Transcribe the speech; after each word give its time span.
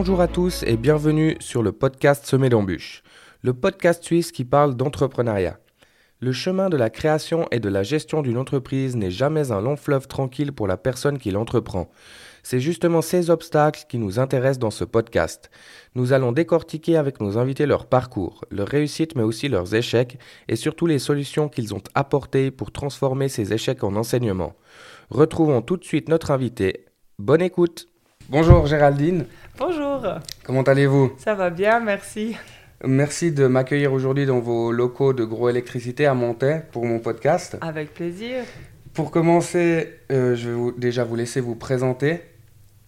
Bonjour 0.00 0.22
à 0.22 0.28
tous 0.28 0.62
et 0.62 0.78
bienvenue 0.78 1.36
sur 1.40 1.62
le 1.62 1.72
podcast 1.72 2.24
Semé 2.24 2.48
d'embûches, 2.48 3.02
le 3.42 3.52
podcast 3.52 4.02
suisse 4.02 4.32
qui 4.32 4.46
parle 4.46 4.74
d'entrepreneuriat. 4.74 5.58
Le 6.20 6.32
chemin 6.32 6.70
de 6.70 6.78
la 6.78 6.88
création 6.88 7.46
et 7.50 7.60
de 7.60 7.68
la 7.68 7.82
gestion 7.82 8.22
d'une 8.22 8.38
entreprise 8.38 8.96
n'est 8.96 9.10
jamais 9.10 9.52
un 9.52 9.60
long 9.60 9.76
fleuve 9.76 10.08
tranquille 10.08 10.52
pour 10.52 10.66
la 10.66 10.78
personne 10.78 11.18
qui 11.18 11.30
l'entreprend. 11.30 11.90
C'est 12.42 12.60
justement 12.60 13.02
ces 13.02 13.28
obstacles 13.28 13.84
qui 13.90 13.98
nous 13.98 14.18
intéressent 14.18 14.58
dans 14.58 14.70
ce 14.70 14.84
podcast. 14.84 15.50
Nous 15.94 16.14
allons 16.14 16.32
décortiquer 16.32 16.96
avec 16.96 17.20
nos 17.20 17.36
invités 17.36 17.66
leur 17.66 17.84
parcours, 17.84 18.46
leurs 18.50 18.68
réussites 18.68 19.16
mais 19.16 19.22
aussi 19.22 19.48
leurs 19.48 19.74
échecs 19.74 20.18
et 20.48 20.56
surtout 20.56 20.86
les 20.86 20.98
solutions 20.98 21.50
qu'ils 21.50 21.74
ont 21.74 21.82
apportées 21.94 22.50
pour 22.50 22.72
transformer 22.72 23.28
ces 23.28 23.52
échecs 23.52 23.84
en 23.84 23.94
enseignement. 23.96 24.54
Retrouvons 25.10 25.60
tout 25.60 25.76
de 25.76 25.84
suite 25.84 26.08
notre 26.08 26.30
invité. 26.30 26.86
Bonne 27.18 27.42
écoute 27.42 27.86
Bonjour 28.30 28.64
Géraldine. 28.66 29.26
Bonjour. 29.60 30.00
Comment 30.42 30.62
allez-vous? 30.62 31.12
Ça 31.18 31.34
va 31.34 31.50
bien, 31.50 31.80
merci. 31.80 32.34
Merci 32.82 33.30
de 33.30 33.46
m'accueillir 33.46 33.92
aujourd'hui 33.92 34.24
dans 34.24 34.40
vos 34.40 34.72
locaux 34.72 35.12
de 35.12 35.22
Gros 35.22 35.50
Électricité 35.50 36.06
à 36.06 36.14
Montaix 36.14 36.64
pour 36.72 36.86
mon 36.86 36.98
podcast. 36.98 37.58
Avec 37.60 37.92
plaisir. 37.92 38.44
Pour 38.94 39.10
commencer, 39.10 40.00
euh, 40.10 40.34
je 40.34 40.48
vais 40.48 40.72
déjà 40.78 41.04
vous 41.04 41.14
laisser 41.14 41.42
vous 41.42 41.56
présenter. 41.56 42.22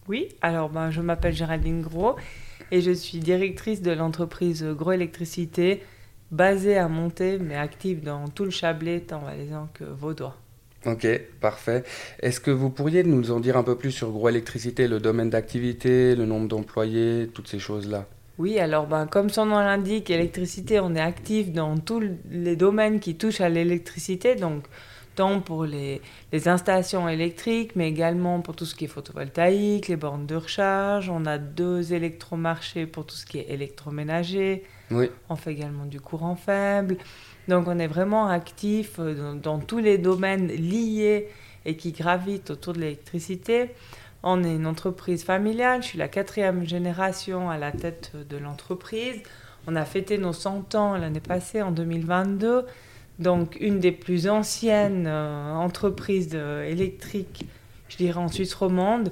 Oui, 0.09 0.31
alors 0.41 0.71
ben, 0.71 0.91
je 0.91 1.03
m'appelle 1.03 1.35
Géraldine 1.35 1.83
Gros 1.83 2.17
et 2.71 2.81
je 2.81 2.91
suis 2.91 3.19
directrice 3.19 3.83
de 3.83 3.93
l'entreprise 3.93 4.65
Gros 4.65 4.93
Électricité 4.93 5.83
basée 6.31 6.79
à 6.79 6.89
Montaix 6.89 7.39
mais 7.39 7.57
active 7.57 8.03
dans 8.03 8.29
tout 8.29 8.45
le 8.45 8.51
Chablais, 8.51 9.01
tant 9.01 9.19
valaisan 9.19 9.69
que 9.75 9.85
vaudois. 9.85 10.39
Ok, 10.85 11.07
parfait. 11.41 11.85
Est-ce 12.21 12.41
que 12.41 12.51
vous 12.51 12.71
pourriez 12.71 13.05
nous 13.05 13.31
en 13.31 13.41
dire 13.41 13.57
un 13.57 13.63
peu 13.63 13.77
plus 13.77 13.93
sur 13.93 14.11
Gros 14.11 14.29
Électricité, 14.29 14.89
le 14.89 14.99
domaine 14.99 15.31
d'activité, 15.31 16.17
le 16.17 16.27
nombre 16.27 16.49
d'employés, 16.49 17.29
toutes 17.33 17.49
ces 17.49 17.59
choses-là? 17.59 18.07
Oui, 18.39 18.59
alors 18.59 18.87
ben, 18.87 19.07
comme 19.07 19.31
son 19.31 19.47
nom 19.47 19.59
l'indique, 19.59 20.11
électricité, 20.11 20.81
on 20.81 20.95
est 20.95 21.01
actif 21.01 21.53
dans 21.53 21.79
tous 21.79 22.03
les 22.31 22.57
domaines 22.57 22.99
qui 22.99 23.15
touchent 23.15 23.41
à 23.43 23.49
l'électricité, 23.49 24.35
donc 24.35 24.65
tant 25.15 25.41
pour 25.41 25.65
les, 25.65 26.01
installations 26.47 27.09
électriques, 27.09 27.77
mais 27.77 27.89
également 27.89 28.41
pour 28.41 28.57
tout 28.57 28.65
ce 28.65 28.75
qui 28.75 28.87
est 28.87 28.89
photovoltaïque, 28.89 29.89
les 29.89 29.97
bornes 29.97 30.27
de 30.27 30.37
recharge. 30.37 31.11
On 31.11 31.27
a 31.27 31.39
deux 31.39 31.93
électromarchés 31.93 32.87
pour 32.87 33.07
tout 33.07 33.15
ce 33.15 33.27
qui 33.27 33.39
est 33.39 33.51
électroménager. 33.51 34.65
Oui. 34.91 35.11
On 35.29 35.37
fait 35.37 35.53
également 35.53 35.85
du 35.85 36.01
courant 36.01 36.37
faible. 36.37 36.97
Donc 37.49 37.69
on 37.69 37.79
est 37.79 37.87
vraiment 37.87 38.29
actif 38.29 38.97
euh, 38.99 39.35
dans, 39.35 39.59
tous 39.59 39.79
les 39.79 39.99
domaines 39.99 40.49
liés 40.49 41.29
et 41.65 41.77
qui 41.77 41.93
gravitent 41.93 42.51
autour 42.51 42.73
de 42.73 42.81
l'électricité. 42.81 43.71
On 44.23 44.45
est 44.45 44.55
une 44.55 44.67
entreprise 44.67 45.25
familiale, 45.25 45.83
je 45.83 45.89
suis 45.89 45.99
la 45.99 46.09
quatrième 46.09 46.67
génération 46.67 47.51
à 47.51 47.59
la 47.59 47.73
tête 47.73 48.13
de 48.15 48.37
l'entreprise. 48.37 49.21
On 49.67 49.77
a 49.77 49.85
fêté 49.85 50.19
nos 50.19 50.33
100 50.33 50.75
ans 50.75 50.97
l'année 50.97 51.21
passée, 51.21 51.63
en 51.63 51.73
2022 51.73 52.67
donc 53.19 53.57
une 53.61 53.79
des 53.79 53.93
plus 53.93 54.29
anciennes 54.29 55.07
euh, 55.07 55.55
entreprises 55.55 56.35
électriques, 56.35 57.47
je 57.89 57.97
dirais 57.97 58.19
en 58.19 58.29
Suisse 58.29 58.55
romande, 58.55 59.11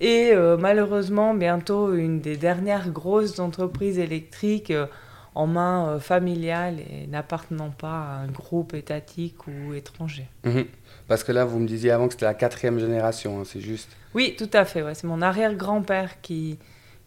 et 0.00 0.30
euh, 0.32 0.56
malheureusement 0.56 1.34
bientôt 1.34 1.94
une 1.94 2.20
des 2.20 2.36
dernières 2.36 2.90
grosses 2.90 3.38
entreprises 3.38 3.98
électriques 3.98 4.70
euh, 4.70 4.86
en 5.34 5.46
main 5.46 5.98
familiale 6.00 6.80
et 6.80 7.06
n'appartenant 7.06 7.70
pas 7.70 8.00
à 8.00 8.16
un 8.22 8.28
groupe 8.28 8.74
étatique 8.74 9.46
ou 9.46 9.74
étranger. 9.74 10.28
Mhm. 10.44 10.64
Parce 11.08 11.24
que 11.24 11.32
là, 11.32 11.44
vous 11.44 11.58
me 11.58 11.66
disiez 11.66 11.90
avant 11.90 12.06
que 12.06 12.14
c'était 12.14 12.26
la 12.26 12.34
quatrième 12.34 12.78
génération, 12.78 13.40
hein, 13.40 13.44
c'est 13.44 13.60
juste 13.60 13.90
Oui, 14.14 14.34
tout 14.36 14.50
à 14.52 14.64
fait. 14.64 14.82
C'est 14.94 15.06
mon 15.06 15.22
arrière-grand-père 15.22 16.20
qui, 16.20 16.58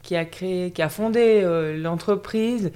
qui 0.01 0.15
a 0.15 0.25
créé, 0.25 0.71
qui 0.71 0.81
a 0.81 0.89
fondé 0.89 1.43
l'entreprise 1.77 2.71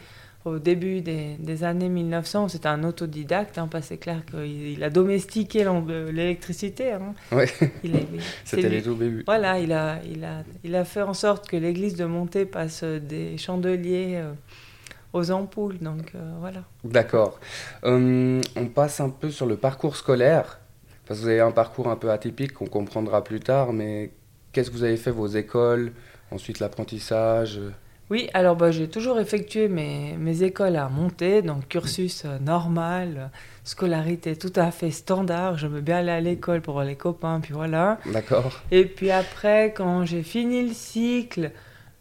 au 0.48 0.60
début 0.60 1.02
des, 1.02 1.64
années 1.64 1.90
1900, 1.90 2.50
c'était 2.50 2.68
un 2.68 2.84
autodidacte, 2.84 3.58
hein, 3.58 3.68
parce 3.70 3.86
que 3.86 3.90
c'est 3.90 3.98
clair 3.98 4.24
qu'il 4.26 4.84
a 4.84 4.90
domestiqué 4.90 5.66
l'électricité. 6.12 6.94
Hein. 6.94 7.14
Oui, 7.32 7.46
c'était 8.46 8.70
les 8.70 8.82
tout 8.82 8.96
débuts. 8.96 9.24
Voilà, 9.26 9.60
il 9.60 9.74
a, 9.74 10.00
il, 10.10 10.24
a, 10.24 10.44
il 10.64 10.76
a 10.76 10.86
fait 10.86 11.02
en 11.02 11.14
sorte 11.14 11.48
que 11.50 11.58
l'église 11.58 11.96
de 11.96 12.06
Monté 12.06 12.46
passe 12.46 12.84
des 12.84 13.38
chandeliers 13.38 14.16
euh, 14.16 14.32
aux 15.14 15.32
ampoules, 15.32 15.78
donc 15.80 16.12
euh, 16.16 16.36
voilà. 16.40 16.64
D'accord. 16.84 17.40
Hum, 17.84 18.42
on 18.56 18.66
passe 18.68 19.00
un 19.00 19.10
peu 19.10 19.32
sur 19.32 19.46
le 19.46 19.58
parcours 19.58 19.96
scolaire, 19.96 20.60
parce 21.06 21.20
que 21.20 21.26
vous 21.26 21.30
avez 21.30 21.42
un 21.42 21.52
parcours 21.52 21.88
un 21.88 21.96
peu 21.96 22.12
atypique 22.12 22.54
qu'on 22.54 22.68
comprendra 22.68 23.24
plus 23.24 23.40
tard, 23.40 23.74
mais 23.74 24.12
qu'est-ce 24.52 24.70
que 24.70 24.76
vous 24.76 24.84
avez 24.84 24.98
fait, 24.98 25.12
vos 25.12 25.28
écoles, 25.28 25.92
ensuite 26.32 26.60
l'apprentissage? 26.60 27.60
Oui, 28.10 28.30
alors 28.34 28.56
bah, 28.56 28.72
j'ai 28.72 28.88
toujours 28.88 29.20
effectué 29.20 29.68
mes, 29.68 30.16
mes, 30.18 30.44
écoles 30.44 30.78
à 30.78 30.88
monter, 30.88 31.42
donc 31.42 31.68
cursus 31.68 32.24
euh, 32.24 32.40
normal, 32.40 33.32
scolarité 33.66 34.38
tout 34.38 34.54
à 34.56 34.72
fait 34.72 34.92
standard. 34.92 35.58
Je 35.58 35.68
me 35.68 35.82
bien 35.82 35.98
aller 35.98 36.12
à 36.12 36.22
l'école 36.22 36.62
pour 36.62 36.76
voir 36.76 36.86
les 36.86 36.96
copains, 36.96 37.42
puis 37.42 37.54
voilà. 37.54 38.00
D'accord. 38.06 38.62
Et 38.72 38.86
puis 38.86 39.12
après, 39.12 39.74
quand 39.76 40.06
j'ai 40.06 40.24
fini 40.24 40.66
le 40.66 40.74
cycle, 40.74 41.52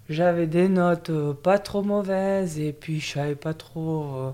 j'avais 0.08 0.46
des 0.46 0.68
notes 0.68 1.10
euh, 1.10 1.32
pas 1.34 1.58
trop 1.58 1.82
mauvaises, 1.82 2.58
et 2.58 2.72
puis 2.72 3.00
je 3.00 3.12
savais 3.14 3.34
pas 3.34 3.54
trop 3.54 4.16
euh, 4.16 4.30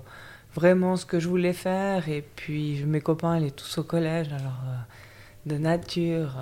vraiment 0.55 0.95
ce 0.95 1.05
que 1.05 1.19
je 1.19 1.27
voulais 1.27 1.53
faire. 1.53 2.09
Et 2.09 2.23
puis 2.35 2.83
mes 2.85 3.01
copains, 3.01 3.37
ils 3.37 3.45
étaient 3.45 3.55
tous 3.55 3.77
au 3.79 3.83
collège, 3.83 4.27
alors 4.33 4.61
de 5.45 5.57
nature 5.57 6.37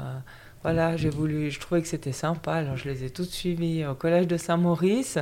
voilà, 0.63 0.95
j'ai 0.95 1.09
voulu, 1.09 1.49
je 1.49 1.59
trouvais 1.59 1.81
que 1.81 1.87
c'était 1.87 2.11
sympa, 2.11 2.53
alors 2.53 2.77
je 2.77 2.87
les 2.87 3.03
ai 3.03 3.09
toutes 3.09 3.29
suivies 3.29 3.85
au 3.85 3.95
collège 3.95 4.27
de 4.27 4.37
Saint-Maurice, 4.37 5.17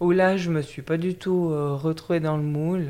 où 0.00 0.10
là 0.12 0.36
je 0.36 0.50
me 0.50 0.62
suis 0.62 0.82
pas 0.82 0.96
du 0.96 1.14
tout 1.14 1.50
euh, 1.50 1.74
retrouvée 1.74 2.20
dans 2.20 2.36
le 2.36 2.42
moule, 2.42 2.88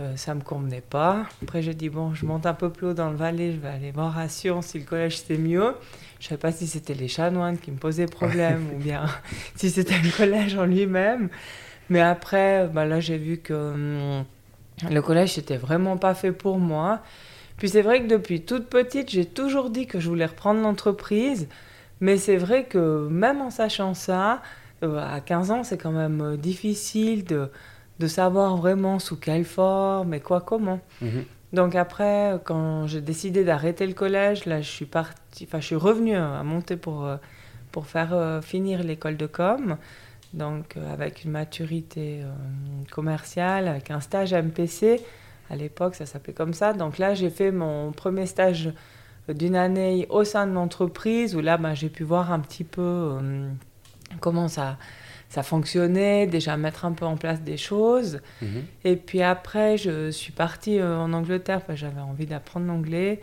euh, 0.00 0.16
ça 0.16 0.34
me 0.34 0.40
convenait 0.40 0.80
pas. 0.80 1.26
Après 1.42 1.62
j'ai 1.62 1.74
dit 1.74 1.88
bon, 1.88 2.14
je 2.14 2.24
monte 2.24 2.46
un 2.46 2.54
peu 2.54 2.70
plus 2.70 2.88
haut 2.88 2.94
dans 2.94 3.10
le 3.10 3.16
Valais, 3.16 3.52
je 3.52 3.58
vais 3.58 3.68
aller 3.68 3.90
voir 3.90 4.18
à 4.18 4.28
Sion 4.28 4.62
si 4.62 4.78
le 4.78 4.84
collège 4.84 5.18
c'était 5.18 5.38
mieux. 5.38 5.74
Je 6.18 6.28
savais 6.28 6.38
pas 6.38 6.52
si 6.52 6.66
c'était 6.66 6.94
les 6.94 7.08
chanoines 7.08 7.58
qui 7.58 7.70
me 7.70 7.76
posaient 7.76 8.06
problème 8.06 8.66
ou 8.74 8.78
bien 8.78 9.04
si 9.56 9.70
c'était 9.70 9.98
le 10.02 10.16
collège 10.16 10.56
en 10.56 10.64
lui-même. 10.64 11.28
Mais 11.90 12.00
après, 12.00 12.68
bah, 12.68 12.86
là 12.86 13.00
j'ai 13.00 13.18
vu 13.18 13.38
que 13.38 13.52
hum, 13.52 14.24
le 14.90 15.02
collège 15.02 15.34
c'était 15.34 15.58
vraiment 15.58 15.96
pas 15.96 16.14
fait 16.14 16.32
pour 16.32 16.58
moi. 16.58 17.00
Puis 17.58 17.68
c'est 17.68 17.82
vrai 17.82 18.02
que 18.02 18.06
depuis 18.06 18.40
toute 18.40 18.68
petite, 18.68 19.10
j'ai 19.10 19.26
toujours 19.26 19.68
dit 19.68 19.86
que 19.86 20.00
je 20.00 20.08
voulais 20.08 20.26
reprendre 20.26 20.62
l'entreprise. 20.62 21.46
Mais 22.00 22.16
c'est 22.16 22.38
vrai 22.38 22.64
que 22.64 23.06
même 23.10 23.42
en 23.42 23.50
sachant 23.50 23.92
ça, 23.92 24.40
euh, 24.82 24.98
à 24.98 25.20
15 25.20 25.50
ans, 25.50 25.64
c'est 25.64 25.76
quand 25.76 25.92
même 25.92 26.20
euh, 26.22 26.36
difficile 26.36 27.24
de, 27.24 27.50
de, 28.00 28.06
savoir 28.06 28.56
vraiment 28.56 28.98
sous 28.98 29.16
quelle 29.16 29.44
forme 29.44 30.14
et 30.14 30.20
quoi, 30.20 30.40
comment. 30.40 30.80
Mhm. 31.00 31.24
Donc 31.52 31.74
après, 31.74 32.38
quand 32.44 32.86
j'ai 32.86 33.00
décidé 33.00 33.44
d'arrêter 33.44 33.86
le 33.86 33.92
collège, 33.92 34.46
là, 34.46 34.60
je 34.60 34.68
suis 34.68 34.84
partie, 34.86 35.44
enfin, 35.44 35.60
je 35.60 35.66
suis 35.66 35.76
revenue 35.76 36.16
à 36.16 36.42
monter 36.42 36.76
pour, 36.76 37.04
euh, 37.04 37.16
pour 37.72 37.86
faire 37.86 38.40
finir 38.42 38.82
l'école 38.82 39.16
de 39.16 39.26
com. 39.26 39.76
Donc 40.32 40.76
avec 40.92 41.24
une 41.24 41.32
maturité 41.32 42.20
commerciale, 42.92 43.66
avec 43.66 43.90
un 43.90 44.00
stage 44.00 44.32
MPC. 44.32 45.00
À 45.50 45.56
l'époque, 45.56 45.96
ça 45.96 46.06
s'appelait 46.06 46.32
comme 46.32 46.54
ça. 46.54 46.72
Donc 46.72 46.98
là, 46.98 47.14
j'ai 47.14 47.30
fait 47.30 47.50
mon 47.50 47.90
premier 47.90 48.26
stage 48.26 48.72
d'une 49.34 49.56
année 49.56 50.06
au 50.10 50.24
sein 50.24 50.46
de 50.46 50.52
l'entreprise 50.52 51.36
où 51.36 51.40
là, 51.40 51.56
ben, 51.56 51.74
j'ai 51.74 51.88
pu 51.88 52.04
voir 52.04 52.32
un 52.32 52.40
petit 52.40 52.64
peu 52.64 52.82
euh, 52.82 53.48
comment 54.20 54.48
ça, 54.48 54.76
ça 55.30 55.42
fonctionnait, 55.42 56.26
déjà 56.26 56.58
mettre 56.58 56.84
un 56.84 56.92
peu 56.92 57.06
en 57.06 57.16
place 57.16 57.40
des 57.40 57.56
choses. 57.56 58.20
Mhm. 58.42 58.64
Et 58.84 58.96
puis 58.96 59.22
après, 59.22 59.78
je 59.78 60.10
suis 60.10 60.32
partie 60.32 60.78
euh, 60.78 60.98
en 60.98 61.12
Angleterre, 61.12 61.62
j'avais 61.70 62.00
envie 62.00 62.26
d'apprendre 62.26 62.66
l'anglais. 62.66 63.20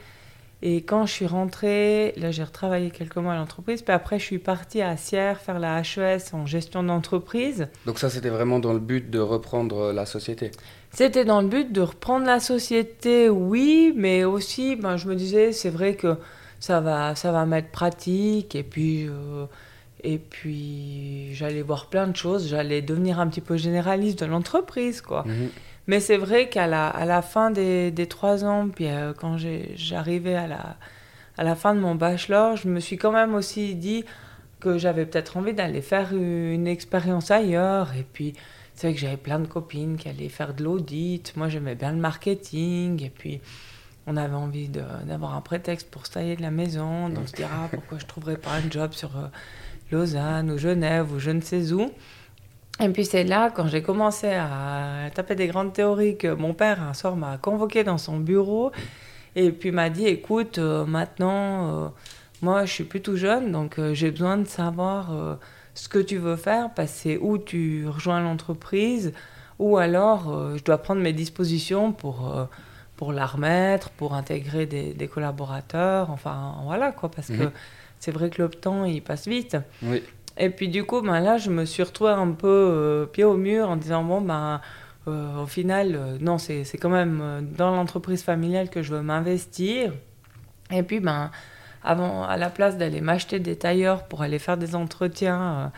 Et 0.63 0.77
quand 0.77 1.05
je 1.05 1.11
suis 1.11 1.27
rentrée, 1.27 2.15
là 2.17 2.31
j'ai 2.31 2.43
retravaillé 2.43 2.89
quelques 2.89 3.17
mois 3.17 3.33
à 3.33 3.35
l'entreprise, 3.35 3.83
puis 3.83 3.93
après 3.93 4.17
je 4.17 4.23
suis 4.23 4.39
partie 4.39 4.81
à 4.81 4.97
Sierre 4.97 5.39
faire 5.39 5.59
la 5.59 5.81
HES 5.81 6.33
en 6.33 6.47
gestion 6.47 6.81
d'entreprise. 6.81 7.67
Donc 7.85 7.99
ça 7.99 8.09
c'était 8.09 8.29
vraiment 8.29 8.57
dans 8.57 8.73
le 8.73 8.79
but 8.79 9.11
de 9.11 9.19
reprendre 9.19 9.93
la 9.93 10.07
société 10.07 10.49
C'était 10.89 11.25
dans 11.25 11.41
le 11.41 11.47
but 11.47 11.71
de 11.71 11.81
reprendre 11.81 12.25
la 12.25 12.39
société, 12.39 13.29
oui, 13.29 13.93
mais 13.95 14.23
aussi 14.23 14.75
ben, 14.75 14.97
je 14.97 15.07
me 15.07 15.13
disais 15.13 15.51
c'est 15.51 15.69
vrai 15.69 15.93
que 15.93 16.17
ça 16.59 16.81
va, 16.81 17.15
ça 17.15 17.31
va 17.31 17.45
m'être 17.45 17.71
pratique 17.71 18.55
et 18.55 18.63
puis, 18.63 19.07
euh, 19.07 19.45
et 20.03 20.17
puis 20.17 21.33
j'allais 21.33 21.61
voir 21.61 21.87
plein 21.87 22.07
de 22.07 22.15
choses, 22.15 22.47
j'allais 22.47 22.81
devenir 22.81 23.19
un 23.19 23.27
petit 23.27 23.41
peu 23.41 23.57
généraliste 23.57 24.19
de 24.19 24.25
l'entreprise 24.25 25.01
quoi. 25.01 25.23
Mhm. 25.25 25.49
Mais 25.87 26.01
c'est 26.01 26.17
vrai 26.17 26.49
qu'à 26.49 26.67
la, 26.67 26.87
à 26.87 27.05
la 27.05 27.21
fin 27.21 27.49
des, 27.49 27.91
des 27.91 28.07
trois 28.07 28.43
ans, 28.43 28.67
puis 28.67 28.87
euh, 28.87 29.13
quand 29.13 29.37
j'arrivais 29.75 30.35
à 30.35 30.45
la, 30.45 30.75
à 31.37 31.43
la 31.43 31.55
fin 31.55 31.73
de 31.73 31.79
mon 31.79 31.95
bachelor, 31.95 32.57
je 32.57 32.67
me 32.67 32.79
suis 32.81 32.97
quand 32.97 33.13
même 33.13 33.33
aussi 33.35 33.73
dit 33.75 34.03
que 34.59 34.77
j'avais 34.77 35.05
peut-être 35.05 35.37
envie 35.37 35.53
d'aller 35.53 35.81
faire 35.81 36.13
une 36.13 36.67
expérience 36.67 37.31
ailleurs. 37.31 37.93
Et 37.95 38.03
puis, 38.11 38.33
c'est 38.73 38.87
vrai 38.87 38.95
que 38.95 38.99
j'avais 38.99 39.17
plein 39.17 39.39
de 39.39 39.47
copines 39.47 39.97
qui 39.97 40.09
allaient 40.09 40.29
faire 40.29 40.53
de 40.53 40.63
l'audit. 40.63 41.33
Moi, 41.35 41.47
j'aimais 41.47 41.75
bien 41.75 41.91
le 41.91 41.99
marketing. 41.99 43.03
Et 43.03 43.09
puis, 43.09 43.39
on 44.07 44.17
avait 44.17 44.35
envie 44.35 44.69
d'avoir 44.69 45.35
un 45.35 45.41
prétexte 45.41 45.89
pour 45.91 46.05
se 46.05 46.13
tailler 46.13 46.35
de 46.35 46.41
la 46.41 46.51
maison. 46.51 47.09
Donc, 47.09 47.19
on 47.23 47.27
se 47.27 47.33
dira, 47.33 47.49
ah, 47.65 47.67
pourquoi 47.71 47.99
je 47.99 48.03
ne 48.03 48.09
trouverais 48.09 48.37
pas 48.37 48.51
un 48.51 48.69
job 48.69 48.93
sur 48.93 49.15
euh, 49.15 49.27
Lausanne 49.91 50.51
ou 50.51 50.57
Genève 50.57 51.13
ou 51.13 51.19
je 51.19 51.31
ne 51.31 51.41
sais 51.41 51.71
où. 51.71 51.91
Et 52.79 52.89
puis 52.89 53.05
c'est 53.05 53.23
là, 53.23 53.49
quand 53.49 53.67
j'ai 53.67 53.81
commencé 53.81 54.27
à 54.27 55.09
taper 55.13 55.35
des 55.35 55.47
grandes 55.47 55.73
théories, 55.73 56.17
que 56.17 56.33
mon 56.33 56.53
père 56.53 56.81
un 56.83 56.93
soir 56.93 57.15
m'a 57.15 57.37
convoqué 57.37 57.83
dans 57.83 57.97
son 57.97 58.19
bureau 58.19 58.71
et 59.35 59.51
puis 59.51 59.71
m'a 59.71 59.89
dit, 59.89 60.05
écoute, 60.05 60.59
euh, 60.59 60.85
maintenant, 60.85 61.85
euh, 61.85 61.87
moi 62.41 62.65
je 62.65 62.73
suis 62.73 62.83
plus 62.83 63.01
tout 63.01 63.17
jeune, 63.17 63.51
donc 63.51 63.79
euh, 63.79 63.93
j'ai 63.95 64.11
besoin 64.11 64.37
de 64.37 64.45
savoir 64.45 65.09
ce 65.73 65.89
que 65.89 65.99
tu 65.99 66.17
veux 66.17 66.35
faire, 66.35 66.71
parce 66.73 66.91
que 66.91 66.97
c'est 66.97 67.17
où 67.17 67.37
tu 67.39 67.87
rejoins 67.87 68.21
l'entreprise, 68.21 69.13
ou 69.57 69.77
alors 69.77 70.55
je 70.55 70.63
dois 70.63 70.77
prendre 70.77 71.01
mes 71.01 71.13
dispositions 71.13 71.91
pour, 71.91 72.31
pour 72.95 73.11
la 73.11 73.25
remettre, 73.25 73.89
pour 73.91 74.13
intégrer 74.13 74.67
des, 74.67 74.93
des 74.93 75.07
collaborateurs, 75.07 76.11
enfin 76.11 76.55
voilà 76.63 76.91
quoi, 76.91 77.09
parce 77.09 77.27
que 77.27 77.43
mhm. 77.43 77.51
C'est 77.99 78.11
vrai 78.11 78.29
que 78.29 78.41
le 78.41 78.49
temps 78.49 78.85
il 78.85 79.01
passe 79.01 79.27
vite. 79.27 79.57
Oui. 79.81 80.03
Et 80.39 80.49
puis 80.49 80.67
du 80.67 80.83
coup, 80.83 81.01
ben, 81.01 81.19
là, 81.19 81.37
je 81.37 81.49
me 81.49 81.65
suis 81.65 81.83
retrouvée 81.83 82.11
un 82.11 82.31
peu 82.31 82.47
euh, 82.47 83.05
pied 83.05 83.23
au 83.23 83.37
mur 83.37 83.69
en 83.69 83.75
disant, 83.75 84.03
bon, 84.03 84.21
ben, 84.21 84.61
euh, 85.07 85.41
au 85.41 85.47
final, 85.47 85.95
euh, 85.95 86.17
non, 86.19 86.37
c'est 86.37 86.65
quand 86.79 86.89
même 86.89 87.47
dans 87.57 87.71
l'entreprise 87.71 88.23
familiale 88.23 88.69
que 88.69 88.83
je 88.83 88.93
veux 88.93 89.01
m'investir. 89.01 89.93
Et 90.71 90.83
puis, 90.83 90.99
ben, 90.99 91.31
avant, 91.83 92.23
à 92.23 92.37
la 92.37 92.49
place 92.49 92.77
d'aller 92.77 93.01
m'acheter 93.01 93.39
des 93.39 93.55
tailleurs 93.55 94.03
pour 94.07 94.21
aller 94.21 94.39
faire 94.39 94.57
des 94.57 94.75
entretiens 94.75 95.71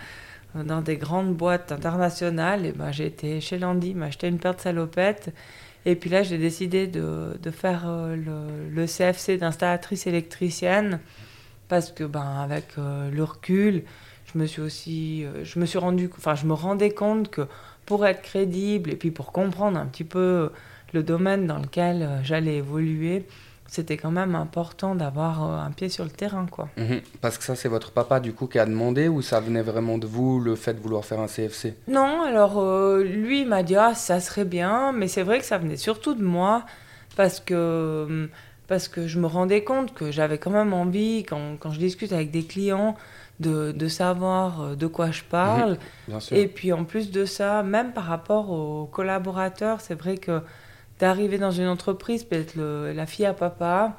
dans 0.56 0.82
des 0.82 0.98
grandes 0.98 1.36
boîtes 1.36 1.72
internationales, 1.72 2.66
et 2.66 2.72
ben, 2.72 2.92
j'ai 2.92 3.06
été 3.06 3.40
chez 3.40 3.60
Landy 3.60 3.94
m'acheter 3.94 4.28
une 4.28 4.40
paire 4.40 4.56
de 4.56 4.62
salopettes. 4.62 5.34
Et 5.86 5.96
puis 5.96 6.10
là, 6.10 6.24
j'ai 6.24 6.38
décidé 6.38 6.88
de, 6.88 7.38
de 7.42 7.52
faire 7.52 7.88
le, 7.88 8.70
le, 8.70 8.86
CFC 8.86 9.38
d'installatrice 9.38 10.08
électricienne 10.08 11.00
parce 11.70 11.92
que, 11.92 12.04
ben, 12.04 12.42
avec 12.42 12.76
le 12.78 13.24
recul, 13.24 13.84
je 14.34 14.40
me 14.40 14.46
suis 14.46 14.62
aussi, 14.62 15.26
euh, 15.26 15.44
je 15.44 15.60
me 15.60 15.66
suis 15.66 15.78
rendu, 15.78 16.10
enfin, 16.18 16.36
je 16.36 16.46
me 16.46 16.54
rendais 16.54 16.92
compte 16.92 17.30
que 17.30 17.48
pour 17.86 18.06
être 18.06 18.22
crédible 18.22 18.92
et 18.92 18.96
puis 18.96 19.12
pour 19.12 19.32
comprendre 19.32 19.80
un 19.80 19.86
petit 19.86 20.04
peu 20.04 20.52
le 20.94 21.04
domaine 21.04 21.48
dans 21.48 21.58
lequel 21.58 22.04
euh, 22.04 22.24
j'allais 22.24 22.58
évoluer, 22.58 23.26
c'était 23.68 23.98
quand 23.98 24.12
même 24.12 24.36
important 24.36 24.96
d'avoir 24.96 25.44
euh, 25.44 25.58
un 25.60 25.72
pied 25.72 25.90
sur 25.90 26.04
le 26.04 26.12
terrain, 26.12 26.46
quoi. 26.50 26.70
Mhm. 26.78 27.02
parce 27.22 27.38
que 27.38 27.44
ça, 27.44 27.56
c'est 27.56 27.70
votre 27.70 27.92
papa, 27.92 28.20
du 28.20 28.34
coup, 28.34 28.48
qui 28.48 28.60
a 28.60 28.66
demandé 28.66 29.08
ou 29.08 29.22
ça 29.22 29.40
venait 29.40 29.62
vraiment 29.62 29.98
de 29.98 30.08
vous, 30.08 30.40
le 30.40 30.56
fait 30.56 30.74
de 30.74 30.80
vouloir 30.80 31.06
faire 31.06 31.20
un 31.20 31.28
CFC 31.28 31.76
Non, 31.88 32.22
alors, 32.24 32.62
lui, 32.98 33.42
il 33.42 33.48
m'a 33.48 33.64
dit, 33.64 33.76
ah, 33.76 33.94
ça 33.96 34.20
serait 34.20 34.46
bien, 34.46 34.92
mais 34.92 35.08
c'est 35.08 35.24
vrai 35.24 35.40
que 35.40 35.46
ça 35.46 35.58
venait 35.58 35.78
surtout 35.78 36.14
de 36.16 36.24
moi, 36.24 36.66
parce 37.16 37.40
que, 37.40 38.30
parce 38.70 38.88
que 38.88 39.08
je 39.08 39.20
me 39.20 39.26
rendais 39.26 39.64
compte 39.64 39.94
que 39.96 40.12
j'avais 40.12 40.38
quand 40.38 40.52
même 40.52 40.74
envie, 40.74 41.24
quand, 41.24 41.58
quand 41.60 41.72
je 41.72 41.80
discute 41.80 42.14
avec 42.14 42.30
des 42.30 42.44
clients, 42.46 42.96
de, 43.40 43.72
de, 43.72 43.88
savoir 43.88 44.62
euh, 44.62 44.76
de 44.76 44.86
quoi 44.86 45.12
je 45.12 45.24
parle. 45.24 45.78
Et 46.32 46.48
puis 46.48 46.72
en 46.72 46.86
plus 46.86 47.10
de 47.10 47.26
ça, 47.26 47.64
même 47.64 47.94
par 47.94 48.04
rapport 48.06 48.52
aux 48.52 48.86
collaborateurs, 48.86 49.82
c'est 49.82 49.96
vrai 49.96 50.18
que 50.18 50.42
d'arriver 51.00 51.38
dans 51.38 51.52
une 51.52 51.68
entreprise, 51.68 52.24
peut-être 52.24 52.56
la 52.58 53.06
fille 53.06 53.26
à 53.26 53.34
papa, 53.34 53.98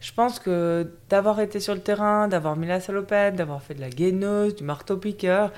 je 0.00 0.12
pense 0.12 0.38
que 0.38 0.90
d'avoir 1.08 1.40
été 1.40 1.60
sur 1.60 1.74
le 1.74 1.80
terrain, 1.80 2.28
d'avoir 2.28 2.56
mis 2.56 2.66
la 2.66 2.80
salopette, 2.80 3.36
d'avoir 3.36 3.62
fait 3.62 3.74
de 3.74 3.80
la 3.80 3.90
gaineuse, 3.90 4.56
du 4.56 4.64
marteau-piqueur, 4.64 5.52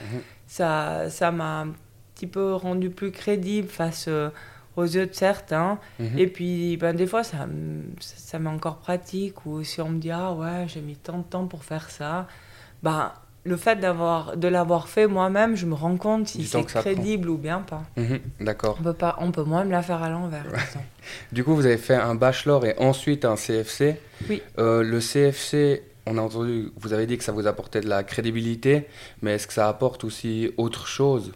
ça 0.47 1.09
ça 1.09 1.33
m'a 1.33 1.63
un 1.63 1.73
petit 2.15 2.27
peu 2.27 2.55
rendu 2.55 2.91
plus 2.91 3.11
crédible 3.11 3.69
face 3.69 4.07
euh, 4.09 4.29
aux 4.77 4.85
yeux 4.85 5.07
de 5.07 5.15
certains. 5.15 5.79
Mhm. 5.99 6.19
Et 6.19 6.27
puis, 6.27 6.77
ben, 6.77 6.95
des 6.95 7.07
fois, 7.07 7.25
ça, 7.25 7.47
ça 8.01 8.39
m'est 8.39 8.51
encore 8.51 8.79
pratique. 8.79 9.45
Ou 9.47 9.63
si 9.65 9.81
on 9.81 9.91
me 9.91 9.99
dit, 9.99 10.11
ah 10.11 10.33
ouais, 10.33 10.67
j'ai 10.67 10.81
mis 10.81 10.97
tant 10.97 11.19
de 11.19 11.25
temps 11.25 11.47
pour 11.47 11.65
faire 11.65 11.91
ça, 11.91 12.27
ben, 12.83 13.13
le 13.45 13.57
fait 13.57 13.77
d'avoir 13.77 14.37
de 14.37 14.49
l'avoir 14.49 14.89
fait 14.89 15.07
moi-même, 15.07 15.57
je 15.57 15.67
me 15.67 15.75
rends 15.75 15.97
compte 15.97 16.29
si 16.29 16.45
c'est 16.45 16.65
crédible 16.65 17.29
ou 17.29 17.37
bien 17.37 17.61
pas. 17.61 17.83
Mhm, 17.97 18.21
d'accord. 18.41 18.77
On 18.81 18.85
peut 18.85 18.93
pas, 18.93 19.17
on 19.19 19.33
peut 19.33 19.43
moi 19.43 19.65
me 19.65 19.71
la 19.73 19.83
faire 19.83 20.03
à 20.03 20.11
l'envers. 20.11 20.45
du 21.33 21.43
coup, 21.43 21.55
vous 21.55 21.67
avez 21.67 21.79
fait 21.79 21.95
un 21.95 22.15
bachelor 22.15 22.65
et 22.67 22.77
ensuite 22.79 23.25
un 23.25 23.35
CFC. 23.35 23.97
Oui. 24.29 24.43
Euh, 24.59 24.83
le 24.83 25.01
CFC, 25.01 25.83
on 26.07 26.19
a 26.19 26.21
entendu, 26.21 26.71
vous 26.77 26.93
avez 26.93 27.07
dit 27.07 27.19
que 27.19 27.25
ça 27.25 27.33
vous 27.33 27.47
apportait 27.47 27.81
de 27.81 27.89
la 27.89 28.05
crédibilité, 28.05 28.87
mais 29.23 29.33
est-ce 29.33 29.49
que 29.49 29.53
ça 29.53 29.69
apporte 29.69 30.05
aussi 30.05 30.53
autre 30.57 30.87
chose? 30.87 31.33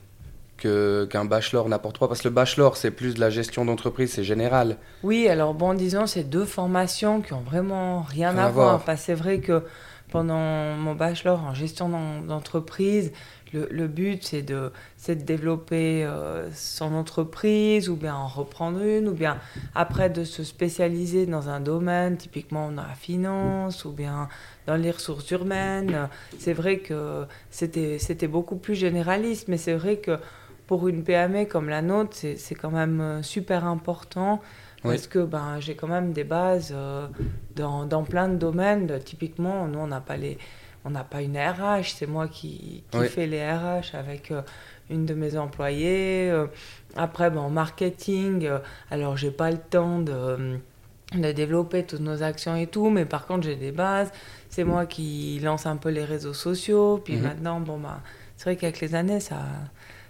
Qu'un 0.57 1.25
bachelor 1.25 1.69
n'apporte 1.69 1.99
pas 1.99 2.09
Parce 2.09 2.23
que 2.23 2.29
le 2.29 2.35
bachelor, 2.35 2.77
c'est 2.77 2.91
plus 2.91 3.15
de 3.15 3.21
la 3.21 3.31
gestion 3.31 3.65
d'entreprise, 3.65 4.13
c'est 4.13 4.25
général. 4.25 4.77
Oui, 5.03 5.29
alors 5.29 5.55
bon, 5.55 5.75
disons, 5.75 6.07
c'est 6.07 6.25
deux 6.25 6.45
formations 6.45 7.21
qui 7.21 7.33
ont 7.33 7.43
vraiment 7.43 8.03
rien, 8.03 8.37
à, 8.39 8.49
voir. 8.49 8.83
C'est 8.97 9.15
vrai 9.15 9.41
que 9.41 9.63
pendant 10.11 10.75
mon 10.77 10.95
bachelor 10.95 11.43
en 11.43 11.55
gestion 11.55 11.91
d'entreprise, 12.27 13.13
le, 13.53 13.87
but 13.87 14.23
c'est 14.23 14.43
de, 14.43 14.73
de 15.09 15.15
développer 15.15 16.05
euh, 16.05 16.51
son 16.53 16.95
entreprise 16.95 17.89
ou 17.89 17.97
bien 17.97 18.15
en 18.15 18.27
reprendre 18.27 18.83
une 18.83 19.09
ou 19.09 19.13
bien 19.13 19.39
après 19.75 20.11
de 20.11 20.25
se 20.25 20.45
spécialiser 20.45 21.27
dans 21.27 21.49
un 21.49 21.61
domaine, 21.61 22.17
typiquement 22.17 22.71
dans 22.71 22.83
la 22.83 22.95
finance 22.95 23.85
ou 23.85 23.93
bien 23.93 24.29
dans 24.67 24.77
les 24.77 24.91
ressources 24.91 25.31
humaines. 25.31 26.09
C'est 26.39 26.53
vrai 26.53 26.79
que 26.79 27.25
c'était 27.51 28.29
beaucoup 28.29 28.57
plus 28.57 28.75
généraliste, 28.75 29.49
mais 29.49 29.59
c'est 29.59 29.75
vrai 29.75 29.97
que 29.97 30.19
pour 30.67 30.89
une 30.89 31.05
PME 31.05 31.47
comme 31.47 31.69
la 31.69 31.83
nôtre, 31.83 32.17
c'est 32.17 32.55
quand 32.55 32.71
même 32.71 33.01
euh, 33.01 33.23
super 33.23 33.65
important 33.65 34.41
parce 34.87 35.07
que 35.07 35.19
ben, 35.25 35.59
j'ai 35.61 35.75
quand 35.75 35.89
même 35.89 36.13
des 36.13 36.25
bases 36.25 36.73
euh, 36.75 37.07
dans, 37.55 37.85
dans, 37.85 38.05
plein 38.05 38.29
de 38.29 38.37
domaines. 38.37 38.99
Typiquement, 39.05 39.67
nous, 39.67 39.79
on 39.79 39.87
n'a 39.87 40.01
pas, 40.01 40.17
les, 40.17 40.39
on 40.85 40.93
pas 40.93 41.23
une 41.23 41.37
RH, 41.37 41.95
c'est 41.97 42.07
moi 42.07 42.29
qui, 42.29 42.85
qui 42.91 43.09
fais 43.09 43.27
les 43.27 43.45
RH 43.45 43.95
avec 43.95 44.31
euh, 44.31 44.43
une 44.91 45.07
de 45.07 45.15
mes 45.15 45.37
employées. 45.37 46.31
Euh. 46.31 46.47
après, 46.97 47.31
ben, 47.31 47.41
en 47.41 47.51
marketing, 47.51 48.49
alors 48.91 49.17
j'ai 49.17 49.31
pas 49.31 49.51
le 49.51 49.59
temps 49.59 50.01
de, 50.01 50.59
de, 51.15 51.33
développer 51.33 51.85
toutes 51.85 52.01
nos 52.01 52.23
actions 52.23 52.57
et 52.57 52.67
tout, 52.67 52.91
mais 52.91 53.05
par 53.05 53.27
contre, 53.27 53.45
j'ai 53.45 53.57
des 53.57 53.73
bases. 53.73 54.11
C'est 54.49 54.65
moi 54.65 54.87
qui 54.87 55.41
lance 55.43 55.67
un 55.67 55.77
peu 55.77 55.91
les 55.91 56.05
réseaux 56.05 56.35
sociaux. 56.35 57.01
Puis 57.05 57.17
mhm. 57.17 57.23
maintenant, 57.23 57.61
bon, 57.61 57.79
ben, 57.79 58.01
c'est 58.37 58.45
vrai 58.45 58.57
qu'avec 58.57 58.81
les 58.81 58.95
années, 58.95 59.21
ça 59.21 59.43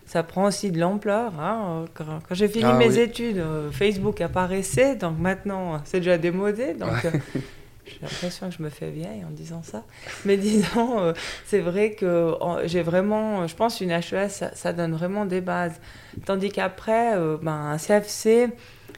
ça 0.07 0.23
prend 0.23 0.45
aussi 0.45 0.71
de 0.71 0.79
l'ampleur. 0.79 1.39
Hein. 1.39 1.85
Quand, 1.95 2.21
j'ai 2.31 2.49
fini 2.49 2.65
ah 2.65 2.75
mes 2.75 2.99
études, 2.99 3.39
euh, 3.39 3.71
Facebook 3.71 4.21
apparaissait, 4.21 4.95
donc 4.95 5.19
maintenant 5.19 5.83
c'est 5.85 5.99
déjà 5.99 6.17
démodé. 6.17 6.75
Donc 6.75 7.05
euh, 7.05 7.11
j'ai 7.87 7.99
l'impression 8.01 8.49
que 8.49 8.55
je 8.57 8.63
me 8.63 8.71
fais 8.71 8.91
vieille 8.91 9.25
en 9.29 9.33
disant 9.33 9.63
ça. 9.65 9.83
Mais 10.25 10.37
disons, 10.37 11.01
euh, 11.01 11.13
c'est 11.45 11.59
vrai 11.59 11.93
que 11.93 12.35
j'ai 12.65 12.83
vraiment, 12.83 13.49
je 13.49 13.57
pense, 13.57 13.81
une 13.81 13.91
HES, 13.91 14.29
ça, 14.55 14.73
donne 14.73 14.93
vraiment 14.93 15.27
des 15.27 15.41
bases. 15.41 15.81
Tandis 16.25 16.51
qu'après, 16.51 17.17
ben, 17.43 17.73
un 17.73 17.77
CFC, 17.77 18.49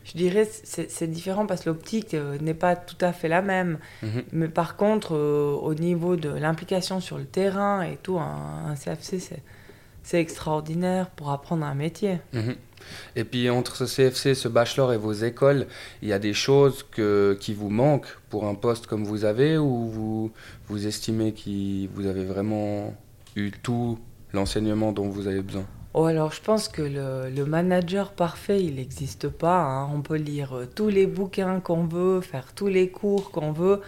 je 0.05 0.13
dirais, 0.13 0.47
c'est 0.47 1.11
différent 1.11 1.47
parce 1.47 1.63
que 1.63 1.71
l'optique 1.71 2.15
n'est 2.41 2.55
pas 2.55 2.77
tout 2.77 3.03
à 3.03 3.13
fait 3.13 3.29
la 3.29 3.41
même. 3.41 3.79
Mhm. 4.03 4.23
Mais 4.33 4.49
par 4.49 4.77
contre, 4.77 5.17
au 5.17 5.75
niveau 5.75 6.17
de 6.17 6.29
l'implication 6.29 7.01
sur 7.01 7.17
le 7.17 7.25
terrain 7.25 7.81
et 7.81 7.97
tout, 7.97 8.19
un 8.19 8.75
CFC, 8.75 9.21
c'est 9.21 9.43
c'est 10.09 10.21
extraordinaire 10.21 11.11
pour 11.11 11.31
apprendre 11.31 11.67
un 11.67 11.75
métier. 11.75 12.19
Mhm. 12.33 12.55
Et 13.15 13.25
puis 13.25 13.51
entre 13.51 13.77
ce 13.77 13.85
CFC, 13.85 14.35
ce 14.35 14.49
bachelor 14.49 14.95
et 14.95 14.97
vos 14.97 15.13
écoles, 15.13 15.67
il 16.01 16.09
y 16.09 16.15
a 16.15 16.19
des 16.19 16.33
choses 16.33 16.83
que, 16.83 17.37
qui 17.39 17.53
vous 17.53 17.69
manquent 17.69 18.17
pour 18.31 18.47
un 18.47 18.55
poste 18.55 18.87
comme 18.87 19.05
vous 19.05 19.27
avez 19.27 19.59
ou 19.59 19.87
vous, 19.87 20.33
vous 20.69 20.87
estimez 20.87 21.33
que 21.33 21.87
vous 21.95 22.07
avez 22.07 22.25
vraiment 22.25 22.95
eu 23.37 23.51
tout 23.51 23.99
l'enseignement 24.33 24.93
dont 24.93 25.11
vous 25.11 25.27
avez 25.27 25.43
besoin? 25.43 25.67
Oh, 25.93 26.07
alors 26.07 26.33
je 26.33 26.41
pense 26.41 26.69
que 26.69 26.81
le, 26.81 27.29
le 27.29 27.45
manager 27.45 28.13
parfait, 28.13 28.65
il 28.65 28.77
n'existe 28.77 29.29
pas. 29.29 29.61
Hein. 29.61 29.91
On 29.95 30.01
peut 30.01 30.17
lire 30.17 30.69
tous 30.75 30.89
les 30.89 31.07
bouquins 31.07 31.61
qu'on 31.61 31.85
veut, 31.85 32.23
faire 32.23 32.55
tous 32.55 32.69
les 32.69 32.89
cours 32.89 33.31
qu'on 33.31 33.53
veut. 33.53 33.83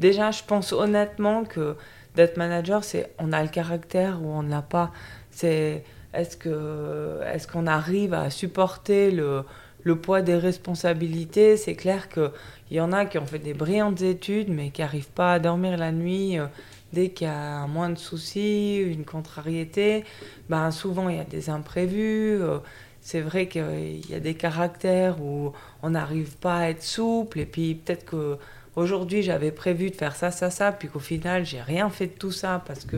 Déjà, 0.00 0.32
je 0.32 0.42
pense 0.44 0.72
honnêtement 0.72 1.44
que 1.44 1.76
d'être 2.16 2.36
manager, 2.36 2.84
c'est 2.84 3.12
on 3.18 3.32
a 3.32 3.42
le 3.42 3.48
caractère 3.48 4.20
ou 4.22 4.26
on 4.26 4.42
ne 4.42 4.50
l'a 4.50 4.62
pas. 4.62 4.90
C'est 5.32 5.84
est-ce 6.14 6.36
que 6.36 7.20
est-ce 7.24 7.48
qu'on 7.48 7.66
arrive 7.66 8.14
à 8.14 8.30
supporter 8.30 9.10
le, 9.10 9.42
le 9.82 9.96
poids 9.96 10.22
des 10.22 10.36
responsabilités? 10.36 11.56
C'est 11.56 11.74
clair 11.74 12.08
qu'il 12.08 12.30
y 12.70 12.80
en 12.80 12.92
a 12.92 13.06
qui 13.06 13.18
ont 13.18 13.26
fait 13.26 13.38
des 13.38 13.54
brillantes 13.54 14.02
études, 14.02 14.48
mais 14.48 14.70
qui 14.70 14.82
n'arrivent 14.82 15.10
pas 15.10 15.34
à 15.34 15.38
dormir 15.38 15.76
la 15.76 15.90
nuit 15.90 16.38
euh, 16.38 16.46
dès 16.92 17.08
qu'il 17.10 17.26
y 17.26 17.30
a 17.30 17.66
moins 17.66 17.90
de 17.90 17.98
soucis, 17.98 18.76
une 18.76 19.04
contrariété. 19.04 20.04
Ben, 20.48 20.70
souvent, 20.70 21.08
il 21.08 21.16
y 21.16 21.20
a 21.20 21.24
des 21.24 21.50
imprévus. 21.50 22.40
Euh, 22.40 22.58
c'est 23.00 23.20
vrai 23.20 23.48
qu'il 23.48 24.08
y 24.08 24.14
a 24.14 24.20
des 24.20 24.34
caractères 24.34 25.20
où 25.20 25.52
on 25.82 25.90
n'arrive 25.90 26.36
pas 26.36 26.58
à 26.58 26.68
être 26.68 26.84
souple, 26.84 27.40
et 27.40 27.46
puis 27.46 27.74
peut-être 27.74 28.04
que 28.04 28.38
aujourd'hui 28.76 29.22
j'avais 29.22 29.52
prévu 29.52 29.90
de 29.90 29.96
faire 29.96 30.16
ça, 30.16 30.30
ça, 30.30 30.50
ça, 30.50 30.72
puis 30.72 30.88
qu'au 30.88 31.00
final 31.00 31.44
j'ai 31.44 31.60
rien 31.60 31.90
fait 31.90 32.06
de 32.06 32.12
tout 32.12 32.32
ça 32.32 32.62
parce 32.66 32.84
que 32.84 32.96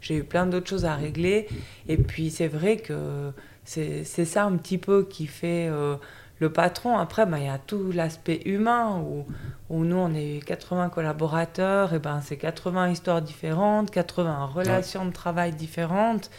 j'ai 0.00 0.16
eu 0.16 0.24
plein 0.24 0.46
d'autres 0.46 0.68
choses 0.68 0.84
à 0.84 0.94
régler. 0.94 1.48
Et 1.88 1.96
puis 1.96 2.30
c'est 2.30 2.48
vrai 2.48 2.76
que 2.76 3.32
c'est 3.64 4.04
ça 4.04 4.44
un 4.44 4.56
petit 4.56 4.78
peu 4.78 5.04
qui 5.04 5.26
fait 5.26 5.68
euh, 5.68 5.96
le 6.40 6.50
patron. 6.50 6.98
Après, 6.98 7.26
ben, 7.26 7.38
il 7.38 7.44
y 7.44 7.48
a 7.48 7.58
tout 7.58 7.92
l'aspect 7.92 8.40
humain 8.46 8.98
où, 8.98 9.26
où 9.68 9.84
nous, 9.84 9.96
on 9.96 10.12
est 10.14 10.44
80 10.44 10.88
collaborateurs, 10.88 11.94
et 11.94 11.98
ben, 11.98 12.20
c'est 12.22 12.36
80 12.36 12.90
histoires 12.90 13.22
différentes, 13.22 13.90
80 13.90 14.46
relations 14.46 15.04
de 15.04 15.12
travail 15.12 15.52
différentes. 15.52 16.30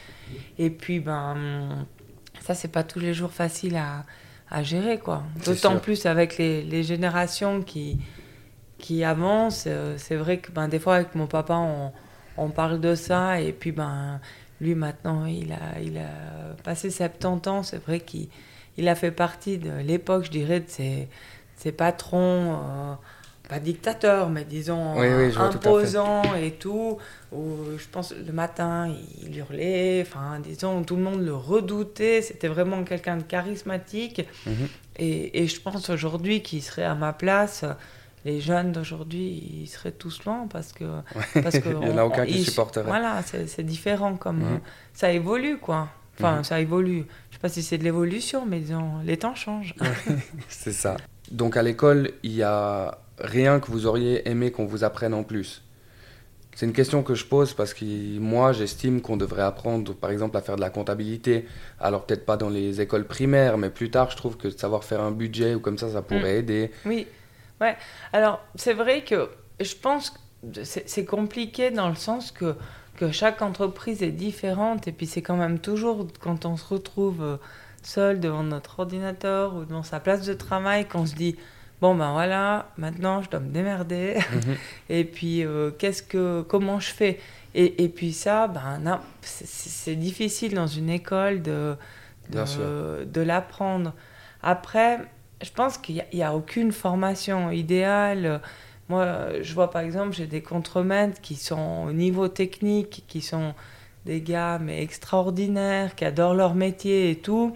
Et 0.57 0.69
puis, 0.69 0.99
ben, 0.99 1.85
ça, 2.41 2.55
c'est 2.55 2.71
pas 2.71 2.83
tous 2.83 2.99
les 2.99 3.13
jours 3.13 3.31
facile 3.31 3.77
à, 3.77 4.03
à 4.49 4.63
gérer, 4.63 4.97
quoi. 4.97 5.23
D'autant 5.45 5.77
plus 5.77 6.05
avec 6.05 6.37
les, 6.37 6.63
les, 6.63 6.83
générations 6.83 7.61
qui, 7.61 7.99
qui 8.81 9.03
avancent. 9.05 9.65
Euh, 9.67 9.95
c'est 9.97 10.17
vrai 10.17 10.39
que 10.39 10.51
ben, 10.51 10.67
des 10.67 10.79
fois, 10.79 10.95
avec 10.95 11.15
mon 11.15 11.27
papa, 11.27 11.55
on, 11.55 11.91
on 12.37 12.49
parle 12.49 12.81
de 12.81 12.95
ça, 12.95 13.39
et 13.39 13.53
puis, 13.53 13.71
ben, 13.71 14.19
lui, 14.59 14.75
maintenant, 14.75 15.25
il 15.25 15.53
a, 15.53 15.79
il 15.81 15.97
a 15.97 16.55
passé 16.63 16.89
70 16.89 17.47
ans, 17.47 17.63
c'est 17.63 17.81
vrai 17.81 18.01
qu'il 18.01 18.27
il 18.77 18.87
a 18.87 18.95
fait 18.95 19.11
partie 19.11 19.57
de 19.57 19.71
l'époque, 19.85 20.25
je 20.25 20.31
dirais, 20.31 20.59
de 20.61 20.69
ces, 20.69 21.07
ces 21.57 21.71
patrons, 21.71 22.53
euh, 22.53 22.93
pas 23.49 23.59
dictateurs, 23.59 24.29
mais 24.29 24.45
disons 24.45 24.97
imposants 25.37 26.35
et 26.35 26.51
tout, 26.51 26.97
où 27.33 27.55
je 27.77 27.85
pense 27.91 28.13
le 28.15 28.31
matin, 28.31 28.89
il 29.21 29.37
hurlait, 29.37 30.05
enfin, 30.07 30.39
disons, 30.39 30.83
tout 30.83 30.95
le 30.95 31.01
monde 31.01 31.21
le 31.21 31.35
redoutait, 31.35 32.21
c'était 32.21 32.47
vraiment 32.47 32.83
quelqu'un 32.83 33.17
de 33.17 33.23
charismatique. 33.23 34.25
Mhm. 34.45 34.67
et, 34.97 35.43
et, 35.43 35.47
je 35.47 35.59
pense 35.59 35.89
aujourd'hui 35.89 36.41
qu'il 36.41 36.63
serait 36.63 36.85
à 36.85 36.95
ma 36.95 37.11
place 37.11 37.65
les 38.25 38.41
jeunes 38.41 38.71
d'aujourd'hui, 38.71 39.61
ils 39.63 39.67
seraient 39.67 39.91
tous 39.91 40.23
loin 40.25 40.47
parce 40.51 40.73
que. 40.73 40.85
Parce 41.41 41.59
que 41.59 41.69
Il 41.69 41.87
n'y 41.87 41.91
en 41.91 41.97
a 41.97 42.05
aucun 42.05 42.25
qui 42.25 42.43
supporterait. 42.43 42.85
Voilà, 42.85 43.21
c'est 43.23 43.63
différent. 43.63 44.15
comme. 44.15 44.59
Ça 44.93 45.11
évolue, 45.11 45.57
quoi. 45.57 45.89
Enfin, 46.17 46.37
mhm. 46.37 46.43
ça 46.43 46.59
évolue 46.59 47.05
sais 47.41 47.47
pas 47.47 47.53
si 47.53 47.63
c'est 47.63 47.77
de 47.79 47.83
l'évolution, 47.83 48.45
mais 48.45 48.59
disons, 48.59 48.99
les 49.03 49.17
temps 49.17 49.35
changent. 49.35 49.73
c'est 50.49 50.73
ça. 50.73 50.97
Donc 51.31 51.57
à 51.57 51.63
l'école, 51.63 52.11
il 52.23 52.33
n'y 52.33 52.43
a 52.43 52.99
rien 53.19 53.59
que 53.59 53.71
vous 53.71 53.87
auriez 53.87 54.29
aimé 54.29 54.51
qu'on 54.51 54.65
vous 54.65 54.83
apprenne 54.83 55.13
en 55.13 55.23
plus 55.23 55.63
C'est 56.55 56.65
une 56.65 56.73
question 56.73 57.01
que 57.01 57.15
je 57.15 57.25
pose 57.25 57.53
parce 57.53 57.73
que 57.73 58.19
moi, 58.19 58.51
j'estime 58.51 59.01
qu'on 59.01 59.17
devrait 59.17 59.41
apprendre, 59.41 59.95
par 59.95 60.11
exemple, 60.11 60.37
à 60.37 60.41
faire 60.41 60.55
de 60.55 60.61
la 60.61 60.69
comptabilité. 60.69 61.45
Alors 61.79 62.05
peut-être 62.05 62.25
pas 62.25 62.37
dans 62.37 62.49
les 62.49 62.79
écoles 62.79 63.05
primaires, 63.05 63.57
mais 63.57 63.71
plus 63.71 63.89
tard, 63.89 64.11
je 64.11 64.17
trouve 64.17 64.37
que 64.37 64.47
de 64.47 64.57
savoir 64.57 64.83
faire 64.83 65.01
un 65.01 65.11
budget 65.11 65.55
ou 65.55 65.59
comme 65.59 65.79
ça, 65.79 65.89
ça 65.89 66.03
pourrait 66.03 66.35
mm. 66.35 66.39
aider. 66.39 66.71
Oui, 66.85 67.07
ouais. 67.61 67.77
Alors 68.13 68.43
c'est 68.55 68.73
vrai 68.73 69.03
que 69.03 69.29
je 69.59 69.75
pense 69.75 70.09
que 70.09 70.17
c'est 70.63 71.05
compliqué 71.05 71.71
dans 71.71 71.89
le 71.89 71.95
sens 71.95 72.31
que 72.31 72.55
que 72.97 73.11
chaque 73.11 73.41
entreprise 73.41 74.03
est 74.03 74.11
différente 74.11 74.87
et 74.87 74.91
puis 74.91 75.07
c'est 75.07 75.21
quand 75.21 75.37
même 75.37 75.59
toujours 75.59 76.07
quand 76.19 76.45
on 76.45 76.57
se 76.57 76.65
retrouve 76.65 77.23
euh, 77.23 77.37
seul 77.83 78.19
devant 78.19 78.43
notre 78.43 78.79
ordinateur 78.79 79.55
ou 79.55 79.65
devant 79.65 79.83
sa 79.83 79.99
place 79.99 80.25
de 80.25 80.33
travail 80.33 80.87
qu'on 80.87 81.05
se 81.05 81.15
dit 81.15 81.35
bon 81.79 81.95
ben 81.95 82.11
voilà 82.11 82.69
maintenant 82.77 83.21
je 83.23 83.29
dois 83.29 83.39
me 83.39 83.49
démerder 83.49 84.17
mhm. 84.17 84.55
et 84.89 85.03
puis 85.03 85.43
euh, 85.43 85.71
qu'est-ce 85.71 86.03
que 86.03 86.41
comment 86.41 86.79
je 86.79 86.91
fais? 86.91 87.19
Et, 87.55 87.83
et 87.83 87.89
puis 87.89 88.13
ça 88.13 88.47
ben 88.47 89.01
c'est 89.21 89.95
difficile 89.95 90.53
dans 90.53 90.67
une 90.67 90.89
école 90.89 91.41
de 91.41 91.75
de, 92.29 93.03
de 93.03 93.21
l'apprendre 93.21 93.93
après 94.41 94.99
je 95.41 95.51
pense 95.51 95.77
qu'il 95.77 96.03
n'y 96.13 96.23
a, 96.23 96.29
a, 96.29 96.33
aucune 96.33 96.71
formation 96.71 97.51
idéale 97.51 98.41
moi, 98.91 99.41
je 99.41 99.53
vois 99.53 99.69
par 99.69 99.83
exemple, 99.83 100.13
j'ai 100.13 100.27
des 100.27 100.41
contremaîtres 100.41 101.21
qui 101.21 101.35
sont 101.35 101.85
au 101.87 101.93
niveau 101.93 102.27
technique, 102.27 103.05
qui 103.07 103.21
sont 103.21 103.53
des 104.05 104.19
gars 104.19 104.59
mais 104.59 104.83
extraordinaires, 104.83 105.95
qui 105.95 106.03
adorent 106.03 106.33
leur 106.33 106.55
métier 106.55 107.09
et 107.09 107.15
tout, 107.15 107.53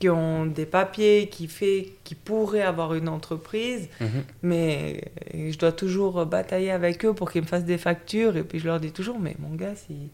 qui 0.00 0.08
ont 0.08 0.44
des 0.44 0.66
papiers, 0.66 1.28
qui, 1.30 1.46
fait, 1.46 1.92
qui 2.02 2.16
pourraient 2.16 2.62
avoir 2.62 2.94
une 2.94 3.08
entreprise, 3.08 3.88
mhm. 4.00 4.24
mais 4.42 5.04
je 5.32 5.56
dois 5.56 5.70
toujours 5.70 6.26
batailler 6.26 6.72
avec 6.72 7.04
eux 7.04 7.14
pour 7.14 7.30
qu'ils 7.30 7.42
me 7.42 7.46
fassent 7.46 7.64
des 7.64 7.78
factures. 7.78 8.36
Et 8.36 8.42
puis 8.42 8.58
je 8.58 8.66
leur 8.66 8.80
dis 8.80 8.90
toujours, 8.90 9.20
mais 9.20 9.36
mon 9.38 9.54
gars, 9.54 9.76
si, 9.76 10.10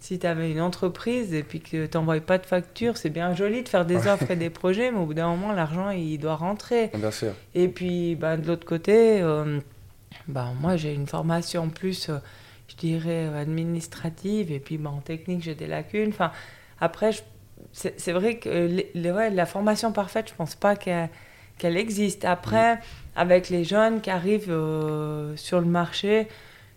si 0.00 0.18
tu 0.18 0.26
avais 0.26 0.50
une 0.50 0.60
entreprise 0.60 1.34
et 1.34 1.42
puis 1.42 1.60
que 1.60 1.86
tu 1.86 1.96
n'envoies 1.96 2.20
pas 2.20 2.38
de 2.38 2.46
factures, 2.46 2.96
c'est 2.96 3.10
bien 3.10 3.34
joli 3.34 3.62
de 3.62 3.68
faire 3.68 3.84
des 3.84 4.06
offres 4.06 4.30
et 4.30 4.36
des 4.36 4.50
projets, 4.50 4.90
mais 4.92 4.98
au 4.98 5.06
bout 5.06 5.14
d'un 5.14 5.28
moment, 5.28 5.52
l'argent, 5.52 5.90
il 5.90 6.18
doit 6.18 6.36
rentrer. 6.36 6.90
Bien 6.94 7.10
sûr. 7.10 7.32
Et 7.54 7.68
puis, 7.68 8.14
ben, 8.14 8.36
de 8.36 8.46
l'autre 8.46 8.66
côté... 8.66 9.20
Euh, 9.20 9.60
bah, 10.28 10.52
moi, 10.60 10.76
j'ai 10.76 10.94
une 10.94 11.06
formation 11.06 11.68
plus, 11.68 12.10
euh, 12.10 12.18
je 12.68 12.76
dirais, 12.76 13.26
administrative, 13.36 14.52
et 14.52 14.60
puis 14.60 14.78
bah, 14.78 14.90
en 14.90 15.00
technique, 15.00 15.42
j'ai 15.42 15.54
des 15.54 15.66
lacunes. 15.66 16.10
Enfin, 16.10 16.30
après, 16.80 17.10
c'est 17.72 18.12
vrai 18.12 18.36
que 18.36 18.48
les, 18.48 18.90
la 18.94 19.46
formation 19.46 19.92
parfaite, 19.92 20.28
je 20.28 20.34
pense 20.34 20.54
pas 20.54 20.76
qu'elle 20.76 21.76
existe. 21.76 22.24
Après, 22.24 22.76
mm. 22.76 22.80
avec 23.16 23.48
les 23.48 23.64
jeunes 23.64 24.00
qui 24.00 24.10
arrivent 24.10 24.50
euh, 24.50 25.34
sur 25.36 25.60
le 25.60 25.66
marché, 25.66 26.28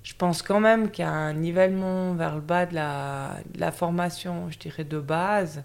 je 0.03 0.13
pense 0.15 0.41
quand 0.41 0.59
même 0.59 0.89
qu'il 0.89 1.05
y 1.05 1.07
a 1.07 1.11
un 1.11 1.33
nivellement 1.33 2.13
vers 2.13 2.35
le 2.35 2.41
bas 2.41 2.65
de 2.65 2.75
la, 2.75 3.37
de 3.53 3.59
la, 3.59 3.71
formation, 3.71 4.49
je 4.49 4.57
dirais, 4.57 4.83
de 4.83 4.99
base, 4.99 5.63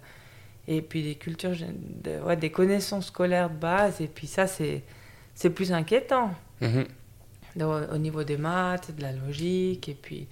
et 0.67 0.81
puis 0.81 1.03
des 1.03 1.15
cultures, 1.15 1.55
ouais, 2.25 2.35
des 2.35 2.51
connaissances 2.51 3.07
scolaires 3.07 3.49
de 3.49 3.55
base, 3.55 4.01
et 4.01 4.07
puis 4.07 4.27
ça, 4.27 4.47
c'est 4.47 4.83
plus 5.49 5.71
inquiétant. 5.71 6.31
Mm-hmm 6.61 6.85
au 7.63 7.97
niveau 7.97 8.23
des 8.23 8.37
maths, 8.37 8.95
de 8.95 9.01
la 9.01 9.11
logique. 9.11 9.89
Et 9.89 9.93
puis, 9.93 10.27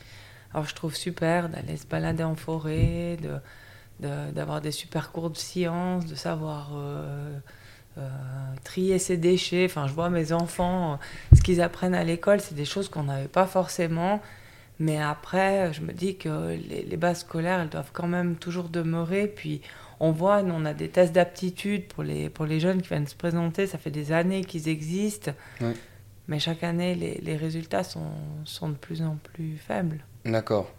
alors 0.53 0.65
je 0.65 0.75
trouve 0.75 0.95
super 0.95 1.50
d'aller 1.50 1.77
se 1.77 1.85
balader 1.85 2.24
en 2.24 2.35
forêt, 2.35 3.17
de, 3.21 4.31
d'avoir 4.31 4.62
des 4.62 4.71
super 4.71 5.12
cours 5.12 5.29
de 5.29 5.38
sciences, 5.38 6.05
de 6.05 6.15
savoir 6.15 6.71
euh, 6.75 7.38
trier 8.64 9.00
ses 9.00 9.18
déchets. 9.18 9.66
Enfin, 9.66 9.88
je 9.88 9.94
vois 9.94 10.10
mes 10.10 10.32
enfants, 10.32 11.00
ce 11.36 11.42
qu'ils 11.42 11.62
apprennent 11.62 11.96
à 11.96 12.04
l'école, 12.04 12.42
c'est 12.42 12.56
des 12.56 12.66
choses 12.66 12.90
qu'on 12.90 13.04
n'avait 13.04 13.28
pas 13.28 13.46
forcément. 13.46 14.22
Mais 14.80 15.02
après, 15.02 15.72
je 15.74 15.82
me 15.82 15.94
dis 15.94 16.18
que 16.18 16.58
les, 16.58 16.98
bases 16.98 17.22
scolaires, 17.22 17.62
elles 17.62 17.70
doivent 17.70 17.92
quand 17.94 18.08
même 18.08 18.36
toujours 18.36 18.70
demeurer. 18.70 19.28
Puis 19.28 19.62
on 20.00 20.12
voit, 20.12 20.44
nous, 20.44 20.54
on 20.54 20.66
a 20.66 20.74
des 20.74 20.90
tests 20.90 21.14
d'aptitude 21.14 21.88
pour 21.88 22.04
les, 22.04 22.30
pour 22.30 22.46
les 22.46 22.60
jeunes 22.60 22.82
qui 22.82 22.90
viennent 22.90 23.08
se 23.08 23.16
présenter. 23.16 23.68
Ça 23.68 23.78
fait 23.78 23.92
des 23.92 24.12
années 24.12 24.44
qu'ils 24.44 24.68
existent. 24.68 25.32
Mais 26.28 26.40
chaque 26.40 26.64
année, 26.64 26.96
les, 26.96 27.22
les 27.22 27.38
résultats 27.38 27.84
sont, 27.84 28.12
sont, 28.44 28.70
de 28.70 28.75
plus 28.75 29.02
en 29.02 29.18
plus 29.22 29.58
faibles. 29.58 30.04
D'accord. 30.25 30.72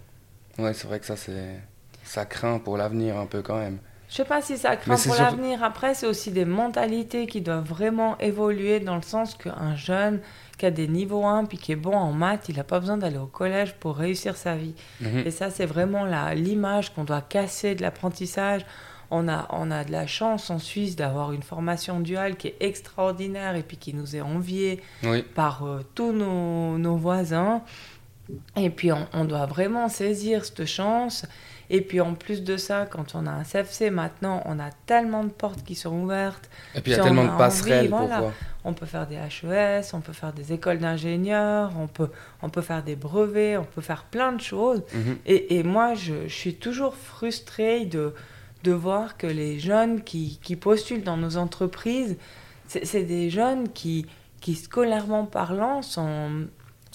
Oui, 0.58 0.70
c'est 0.74 0.88
vrai 0.88 0.98
que 0.98 1.06
ça, 1.06 1.16
c'est, 1.16 1.60
ça 2.02 2.26
craint 2.26 2.58
pour 2.58 2.76
l'avenir 2.76 3.16
un 3.16 3.26
peu 3.26 3.42
quand 3.42 3.58
même. 3.58 3.78
Je 4.08 4.14
sais 4.14 4.24
pas 4.24 4.40
si 4.40 4.56
ça 4.56 4.76
craint 4.76 4.96
pour 4.96 5.14
l'avenir. 5.16 5.64
Après, 5.64 5.94
c'est 5.94 6.06
aussi 6.06 6.30
des 6.30 6.44
mentalités 6.44 7.26
qui 7.26 7.40
doivent 7.40 7.66
vraiment 7.66 8.16
évoluer 8.18 8.80
dans 8.80 8.96
le 8.96 9.02
sens 9.02 9.34
qu'un 9.34 9.74
jeune 9.74 10.20
qui 10.58 10.66
a 10.66 10.70
des 10.70 10.88
niveaux 10.88 11.26
1 11.26 11.44
puis 11.44 11.58
qui 11.58 11.72
est 11.72 11.76
bon 11.76 11.94
en 11.94 12.12
maths, 12.12 12.48
il 12.48 12.56
n'a 12.56 12.64
pas 12.64 12.80
besoin 12.80 12.96
d'aller 12.96 13.18
au 13.18 13.26
collège 13.26 13.74
pour 13.74 13.96
réussir 13.96 14.36
sa 14.36 14.54
vie. 14.54 14.74
Mhm. 15.00 15.24
Et 15.26 15.30
ça, 15.30 15.50
c'est 15.50 15.66
vraiment 15.66 16.06
l'image 16.34 16.94
qu'on 16.94 17.04
doit 17.04 17.20
casser 17.20 17.74
de 17.74 17.82
l'apprentissage 17.82 18.64
on 19.10 19.28
a, 19.28 19.46
on 19.50 19.70
a 19.70 19.84
de 19.84 19.92
la 19.92 20.06
chance 20.06 20.50
en 20.50 20.58
Suisse 20.58 20.96
d'avoir 20.96 21.32
une 21.32 21.42
formation 21.42 22.00
duale 22.00 22.36
qui 22.36 22.48
est 22.48 22.56
extraordinaire 22.60 23.54
et 23.54 23.62
puis 23.62 23.76
qui 23.76 23.94
nous 23.94 24.16
est 24.16 24.20
enviée 24.20 24.80
par 25.34 25.64
euh, 25.64 25.80
tous 25.94 26.12
nos, 26.12 26.96
voisins. 26.96 27.62
Et 28.56 28.70
puis 28.70 28.90
on, 28.92 29.24
doit 29.24 29.46
vraiment 29.46 29.88
saisir 29.88 30.44
cette 30.44 30.64
chance. 30.64 31.24
Et 31.70 31.80
puis 31.80 32.00
en 32.00 32.14
plus 32.14 32.42
de 32.42 32.56
ça, 32.56 32.86
quand 32.86 33.14
on 33.14 33.26
a 33.26 33.30
un 33.30 33.42
CFC 33.42 33.90
maintenant, 33.90 34.42
on 34.44 34.58
a 34.58 34.70
tellement 34.86 35.24
de 35.24 35.30
portes 35.30 35.64
qui 35.64 35.74
sont 35.74 35.92
ouvertes. 35.92 36.48
Et 36.74 36.80
puis 36.80 36.92
il 36.92 36.96
y 36.96 37.00
a 37.00 37.02
tellement 37.02 37.24
de 37.24 37.36
passerelles 37.36 37.90
pour 37.90 38.08
On 38.64 38.72
peut 38.72 38.86
faire 38.86 39.06
des 39.06 39.16
HES, 39.16 39.92
on 39.92 40.00
peut 40.00 40.12
faire 40.12 40.32
des 40.32 40.52
écoles 40.52 40.78
d'ingénieurs, 40.78 41.72
on 41.78 41.86
peut, 41.86 42.10
on 42.42 42.48
peut 42.48 42.62
faire 42.62 42.82
des 42.82 42.96
brevets, 42.96 43.56
on 43.56 43.64
peut 43.64 43.80
faire 43.80 44.04
plein 44.04 44.32
de 44.32 44.40
choses. 44.40 44.82
Mhm. 44.94 45.18
et, 45.26 45.58
et, 45.58 45.62
moi, 45.62 45.94
je, 45.94 46.28
je, 46.28 46.34
suis 46.34 46.54
toujours 46.54 46.94
frustrée 46.94 47.84
de, 47.84 48.14
de 48.64 48.72
voir 48.72 49.16
que 49.16 49.26
les 49.26 49.58
jeunes 49.58 50.02
qui, 50.02 50.38
qui 50.42 50.56
postulent 50.56 51.04
dans 51.04 51.16
nos 51.16 51.36
entreprises, 51.36 52.16
c'est 52.66 53.04
des 53.04 53.30
jeunes 53.30 53.68
qui, 53.68 54.06
qui, 54.40 54.54
scolairement 54.54 55.24
parlant, 55.24 55.82
sont, 55.82 56.46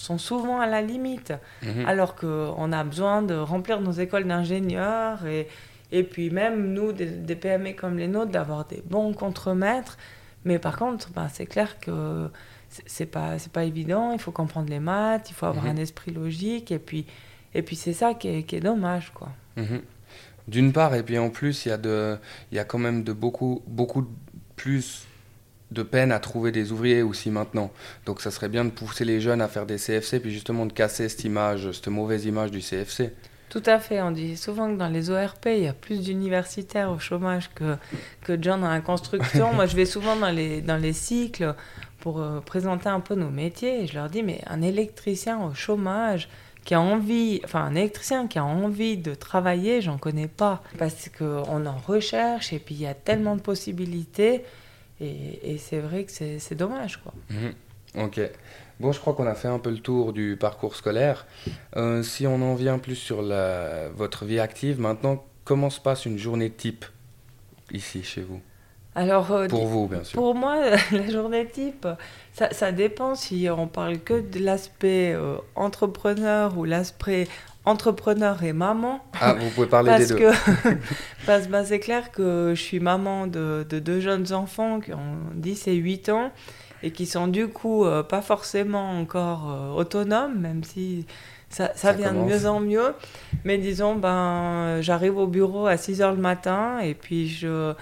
sont 0.02 0.18
souvent 0.18 0.60
à 0.60 0.66
la 0.66 0.82
limite. 0.82 1.32
Mhm. 1.62 1.86
Alors 1.86 2.16
qu'on 2.16 2.72
a 2.72 2.84
besoin 2.84 3.22
de 3.22 3.34
remplir 3.34 3.80
nos 3.80 3.92
écoles 3.92 4.26
d'ingénieurs 4.26 5.24
et, 5.26 5.48
et 5.92 6.02
puis 6.02 6.30
même 6.30 6.72
nous, 6.72 6.92
des, 6.92 7.36
PME 7.36 7.74
comme 7.74 7.98
les 7.98 8.08
nôtres, 8.08 8.32
d'avoir 8.32 8.64
des 8.64 8.82
bons 8.84 9.12
contremaîtres. 9.12 9.96
Mais 10.44 10.58
par 10.58 10.76
contre, 10.76 11.10
ben, 11.10 11.28
c'est 11.32 11.46
clair 11.46 11.78
que 11.78 12.28
c'est 12.68 13.06
pas, 13.06 13.36
pas 13.52 13.64
évident. 13.64 14.12
Il 14.12 14.18
faut 14.18 14.32
comprendre 14.32 14.68
les 14.70 14.80
maths, 14.80 15.30
il 15.30 15.34
faut 15.34 15.46
avoir 15.46 15.64
mhm. 15.64 15.72
un 15.72 15.76
esprit 15.76 16.10
logique. 16.10 16.72
Et 16.72 16.80
puis, 16.80 17.06
et 17.54 17.62
puis 17.62 17.76
c'est 17.76 17.92
ça 17.92 18.14
qui 18.14 18.28
est, 18.28 18.42
qui 18.42 18.56
est, 18.56 18.60
dommage. 18.60 19.12
quoi. 19.14 19.28
Mhm. 19.56 19.82
D'une 20.48 20.72
part, 20.72 20.96
et 20.96 21.04
puis 21.04 21.18
en 21.18 21.30
plus, 21.30 21.66
il 21.66 21.68
y, 21.68 21.72
a 21.72 21.76
de, 21.76 22.18
il 22.50 22.56
y 22.56 22.58
a 22.58 22.64
quand 22.64 22.78
même 22.78 23.04
de 23.04 23.12
beaucoup, 23.12 23.62
beaucoup 23.68 24.08
plus 24.56 25.06
de 25.72 25.82
peine 25.82 26.12
à 26.12 26.18
trouver 26.18 26.52
des 26.52 26.72
ouvriers 26.72 27.02
aussi 27.02 27.30
maintenant. 27.30 27.70
Donc 28.06 28.20
ça 28.20 28.30
serait 28.30 28.48
bien 28.48 28.64
de 28.64 28.70
pousser 28.70 29.04
les 29.04 29.20
jeunes 29.20 29.40
à 29.40 29.48
faire 29.48 29.66
des 29.66 29.76
CFC, 29.76 30.20
puis 30.20 30.32
justement 30.32 30.66
de 30.66 30.72
casser 30.72 31.08
cette 31.08 31.24
image, 31.24 31.70
cette 31.72 31.88
mauvaise 31.88 32.24
image 32.24 32.50
du 32.50 32.60
CFC. 32.60 33.12
Tout 33.52 33.62
à 33.66 33.78
fait. 33.78 34.00
On 34.00 34.12
dit 34.12 34.38
souvent 34.38 34.72
que 34.72 34.78
dans 34.78 34.88
les 34.88 35.10
ORP, 35.10 35.44
il 35.46 35.64
y 35.64 35.68
a 35.68 35.74
plus 35.74 36.00
d'universitaires 36.00 36.90
au 36.90 36.98
chômage 36.98 37.50
que, 37.54 37.76
que 38.22 38.32
de 38.32 38.42
gens 38.42 38.56
dans 38.56 38.70
la 38.70 38.80
construction. 38.80 39.52
Moi, 39.54 39.66
je 39.66 39.76
vais 39.76 39.84
souvent 39.84 40.16
dans 40.16 40.30
les, 40.30 40.62
dans 40.62 40.78
les 40.78 40.94
cycles 40.94 41.54
pour 42.00 42.22
euh, 42.22 42.40
présenter 42.40 42.88
un 42.88 43.00
peu 43.00 43.14
nos 43.14 43.28
métiers 43.28 43.82
et 43.82 43.86
je 43.86 43.92
leur 43.92 44.08
dis, 44.08 44.22
mais 44.22 44.40
un 44.46 44.62
électricien 44.62 45.38
au 45.44 45.52
chômage 45.52 46.30
qui 46.64 46.74
a 46.74 46.80
envie, 46.80 47.42
enfin 47.44 47.60
un 47.60 47.74
électricien 47.74 48.26
qui 48.26 48.38
a 48.38 48.44
envie 48.44 48.96
de 48.96 49.14
travailler, 49.14 49.82
j'en 49.82 49.98
connais 49.98 50.28
pas. 50.28 50.62
Parce 50.78 51.10
qu'on 51.10 51.66
en 51.66 51.76
recherche 51.86 52.54
et 52.54 52.58
puis 52.58 52.74
il 52.74 52.80
y 52.80 52.86
a 52.86 52.94
tellement 52.94 53.36
de 53.36 53.42
possibilités 53.42 54.44
et, 55.02 55.58
c'est 55.58 55.80
vrai 55.80 56.04
que 56.04 56.12
c'est 56.12 56.54
dommage. 56.54 57.02
Quoi. 57.02 57.12
Mhm. 57.30 58.04
Ok. 58.04 58.20
Bon, 58.80 58.92
je 58.92 59.00
crois 59.00 59.14
qu'on 59.14 59.26
a 59.26 59.34
fait 59.34 59.48
un 59.48 59.58
peu 59.58 59.70
le 59.70 59.78
tour 59.78 60.12
du 60.12 60.36
parcours 60.38 60.76
scolaire. 60.76 61.26
Euh, 61.76 62.02
si 62.02 62.26
on 62.26 62.40
en 62.42 62.54
vient 62.54 62.78
plus 62.78 62.96
sur 62.96 63.22
la, 63.22 63.88
votre 63.90 64.24
vie 64.24 64.40
active, 64.40 64.80
maintenant, 64.80 65.24
comment 65.44 65.70
se 65.70 65.80
passe 65.80 66.06
une 66.06 66.18
journée 66.18 66.50
type 66.50 66.84
ici, 67.72 68.02
chez 68.02 68.22
vous? 68.22 68.40
Alors, 68.94 69.32
euh, 69.32 69.46
pour 69.46 69.66
vous, 69.66 69.88
bien 69.88 70.04
sûr. 70.04 70.18
Pour 70.18 70.34
moi, 70.34 70.56
la 70.92 71.10
journée 71.10 71.46
type, 71.46 71.86
ça, 72.34 72.52
ça 72.52 72.72
dépend 72.72 73.14
si 73.14 73.48
on 73.50 73.66
parle 73.66 73.98
que 73.98 74.20
de 74.20 74.38
l'aspect 74.38 75.12
euh, 75.14 75.36
entrepreneur 75.54 76.56
ou 76.58 76.64
l'aspect 76.64 77.26
entrepreneur 77.64 78.42
et 78.42 78.52
maman. 78.52 79.00
Ah, 79.20 79.34
vous 79.34 79.50
pouvez 79.50 79.66
parler 79.66 79.96
des 79.98 80.06
deux. 80.06 80.16
Que, 80.16 80.32
parce 81.26 81.46
que 81.46 81.52
bah, 81.52 81.64
c'est 81.64 81.80
clair 81.80 82.10
que 82.10 82.52
je 82.54 82.60
suis 82.60 82.80
maman 82.80 83.26
de, 83.26 83.66
de, 83.68 83.78
deux 83.78 84.00
jeunes 84.00 84.32
enfants 84.32 84.80
qui 84.80 84.92
ont 84.92 85.16
10 85.34 85.68
et 85.68 85.74
8 85.74 86.08
ans 86.08 86.32
et 86.82 86.90
qui 86.90 87.06
sont 87.06 87.28
du 87.28 87.48
coup 87.48 87.84
euh, 87.84 88.02
pas 88.02 88.22
forcément 88.22 88.98
encore 88.98 89.50
euh, 89.50 89.70
autonomes, 89.80 90.38
même 90.38 90.64
si 90.64 91.06
ça, 91.48 91.70
ça, 91.74 91.92
vient 91.92 92.12
de 92.12 92.18
mieux 92.18 92.46
en 92.46 92.60
mieux. 92.60 92.94
Mais 93.44 93.58
disons, 93.58 93.94
ben, 93.94 94.80
j'arrive 94.80 95.16
au 95.18 95.26
bureau 95.26 95.66
à 95.66 95.76
6 95.76 96.00
h 96.00 96.10
le 96.10 96.20
matin 96.20 96.80
et 96.80 96.94
puis 96.94 97.28
je, 97.28 97.74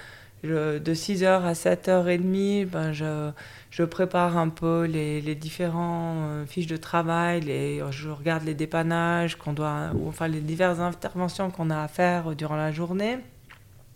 je 0.43 0.79
de 0.79 0.95
6 0.95 1.23
h 1.23 1.27
à 1.27 1.53
7h30, 1.53 2.67
ben, 2.67 2.93
je, 2.93 3.31
je 3.71 3.83
prépare 3.83 4.37
un 4.37 4.49
peu 4.49 4.85
les, 4.85 5.21
les 5.21 5.35
différents 5.35 6.15
euh, 6.17 6.47
fiches 6.47 6.67
de 6.67 6.77
travail, 6.77 7.41
les, 7.41 7.83
je 7.91 8.09
regarde 8.09 8.45
les 8.45 8.55
dépannages 8.55 9.37
qu'on 9.37 9.53
doit, 9.53 9.91
ou, 9.95 10.09
enfin 10.09 10.29
les 10.29 10.41
diverses 10.41 10.81
interventions 10.81 11.51
qu'on 11.51 11.71
a 11.71 11.83
à 11.83 11.89
faire 11.89 12.35
durant 12.35 12.57
la 12.57 12.73
journée. 12.73 13.19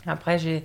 Après, 0.06 0.38
j'ai 0.38 0.64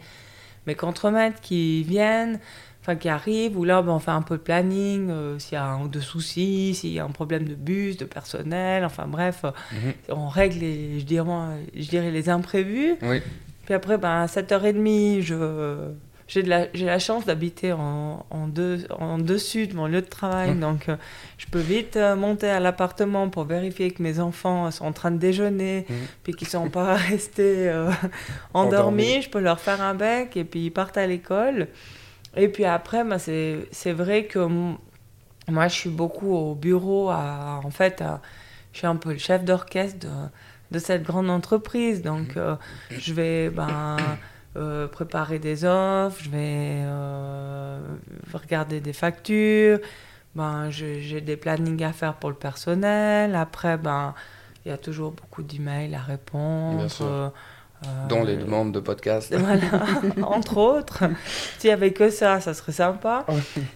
mes 0.68 0.76
contremaîtres 0.76 1.40
qui 1.40 1.84
viennent 1.84 2.40
enfin 2.82 2.96
qui 2.96 3.10
arrivent, 3.10 3.58
où 3.58 3.64
là, 3.64 3.82
ben, 3.82 3.92
on 3.92 4.00
fait 4.00 4.12
un 4.12 4.22
peu 4.22 4.38
de 4.38 4.42
planning, 4.42 5.10
euh, 5.10 5.38
s'il 5.40 5.54
y 5.54 5.58
a 5.58 5.66
un 5.66 5.84
ou 5.84 5.88
deux 5.88 6.02
soucis, 6.02 6.74
s'il 6.76 6.92
y 6.92 7.00
a 7.00 7.04
un 7.04 7.10
problème 7.10 7.46
de 7.46 7.56
bus, 7.56 7.98
de 7.98 8.06
personnel, 8.06 8.86
enfin 8.86 9.06
bref, 9.06 9.44
mhm. 9.72 9.94
on 10.10 10.28
règle, 10.28 10.60
les, 10.60 11.00
je, 11.00 11.06
dirais, 11.06 11.28
je 11.76 11.90
dirais 11.90 12.12
les 12.12 12.30
imprévus. 12.30 12.96
Puis 13.70 13.76
après, 13.76 14.00
ben, 14.00 14.24
à 14.24 14.26
7h30, 14.26 15.22
je, 15.22 15.92
j'ai, 16.28 16.42
la, 16.42 16.66
la 16.74 16.98
chance 16.98 17.26
d'habiter 17.26 17.72
en, 17.72 18.26
en, 18.32 18.48
deux, 18.48 18.88
en 18.90 19.20
dessus 19.20 19.68
de 19.68 19.76
mon 19.76 19.86
lieu 19.86 20.02
de 20.02 20.08
travail, 20.08 20.56
mhm. 20.56 20.60
donc 20.60 20.90
euh, 20.90 20.96
je 21.38 21.46
peux 21.46 21.60
vite 21.60 21.96
monter 22.18 22.50
à 22.50 22.60
l'appartement 22.60 23.30
pour 23.30 23.44
vérifier 23.44 23.92
que 23.92 24.02
mes 24.02 24.20
enfants 24.20 24.72
sont 24.72 24.86
en 24.86 24.92
train 24.92 25.12
de 25.12 25.20
déjeuner, 25.20 25.86
mhm. 25.88 25.96
puis 26.24 26.34
qu'ils 26.34 26.48
ne 26.48 26.50
sont 26.50 26.70
pas 26.72 26.96
restés 27.12 27.72
endormis. 28.56 29.22
Je 29.22 29.30
peux 29.30 29.40
leur 29.40 29.60
faire 29.60 29.84
un 29.84 29.94
bec 29.94 30.36
et 30.36 30.46
puis 30.46 30.62
ils 30.62 30.72
partent 30.72 30.98
à 30.98 31.06
l'école. 31.06 31.68
Et 32.36 32.48
puis 32.48 32.66
après, 32.66 33.04
bah, 33.04 33.20
c'est 33.20 33.94
vrai 33.94 34.24
que 34.24 34.40
moi, 35.48 35.68
je 35.68 35.76
suis 35.76 35.92
beaucoup 35.92 36.34
au 36.34 36.56
bureau. 36.56 37.12
À, 37.12 37.62
en 37.64 37.70
fait, 37.70 38.04
je 38.74 38.80
suis 38.80 38.88
un 38.88 38.96
peu 38.96 39.12
le 39.12 39.20
chef 39.20 39.44
d'orchestre 39.44 40.00
de, 40.00 40.10
de, 40.72 40.80
cette 40.80 41.04
grande 41.04 41.30
entreprise. 41.30 42.02
Donc, 42.02 42.38
euh, 42.38 42.56
je 42.92 43.14
vais 43.14 43.50
ben, 43.50 43.98
euh, 44.56 44.88
préparer 44.88 45.40
des 45.40 45.66
offres, 45.66 46.22
je 46.22 46.30
vais 46.30 46.82
euh, 46.84 47.80
regarder 48.34 48.80
des 48.80 48.94
factures. 48.94 49.80
Ben, 50.36 50.70
j'ai 50.70 51.22
des 51.22 51.38
plannings 51.38 51.84
à 51.84 51.92
faire 51.92 52.16
pour 52.16 52.30
le 52.30 52.36
personnel. 52.36 53.36
Après, 53.36 53.78
ben, 53.78 54.14
il 54.66 54.70
y 54.70 54.72
a 54.72 54.78
toujours 54.78 55.12
beaucoup 55.12 55.44
d'emails 55.44 55.96
à 55.96 56.02
répondre. 56.02 56.88
Dans 58.10 58.24
les 58.24 58.36
demandes 58.36 58.74
de 58.74 58.82
podcast. 58.82 59.34
Voilà, 59.38 59.62
entre 60.28 60.58
autres. 60.58 61.06
S'il 61.58 61.70
n'y 61.70 61.74
avait 61.74 61.94
que 61.94 62.10
ça, 62.10 62.42
ça 62.42 62.54
serait 62.54 62.74
sympa. 62.74 63.26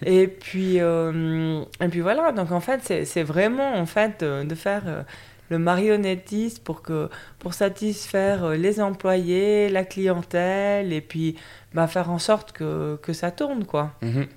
et, 0.05 0.27
puis, 0.27 0.75
et 0.75 1.87
puis 1.89 2.01
voilà, 2.01 2.33
donc 2.33 2.51
en 2.51 2.59
fait, 2.59 3.05
c'est 3.05 3.23
vraiment 3.23 3.75
en 3.75 3.85
fait 3.85 4.23
de 4.23 4.55
faire 4.55 5.05
le 5.49 5.59
marionnettiste 5.59 6.63
pour, 6.63 6.81
que, 6.81 7.09
pour 7.39 7.53
satisfaire 7.53 8.43
euh, 8.43 8.55
les 8.55 8.79
employés, 8.79 9.69
la 9.69 9.83
clientèle, 9.83 10.93
et 10.93 11.01
puis 11.01 11.35
bah, 11.73 11.87
faire 11.87 12.09
en 12.09 12.19
sorte 12.19 12.51
que, 12.51 12.97
que 13.01 13.13
ça 13.13 13.31
tourne, 13.31 13.65
quoi. 13.65 13.91
Mhm. 14.01 14.27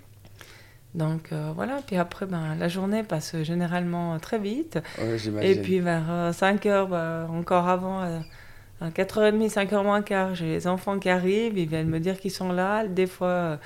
Donc 0.95 1.31
voilà, 1.55 1.81
puis 1.87 1.97
après, 1.97 2.25
ben, 2.25 2.55
la 2.59 2.69
journée 2.69 3.03
passe 3.03 3.43
généralement 3.43 4.19
très 4.19 4.39
vite. 4.39 4.79
et 5.43 5.57
puis 5.57 5.81
vers 5.81 6.31
5 6.33 6.65
heures, 6.65 6.89
bah, 6.89 7.29
encore 7.31 7.69
avant 7.69 8.01
à 8.81 8.89
4h30, 8.89 9.51
5h 9.51 9.83
moins 9.83 10.01
quart, 10.01 10.35
j'ai 10.35 10.47
les 10.47 10.67
enfants 10.67 10.99
qui 10.99 11.11
arrivent, 11.11 11.59
ils 11.59 11.69
viennent 11.69 11.91
me 11.91 12.01
dire 12.01 12.19
qu'ils 12.19 12.31
sont 12.31 12.51
là. 12.51 12.87
Des 12.87 13.07
fois, 13.07 13.59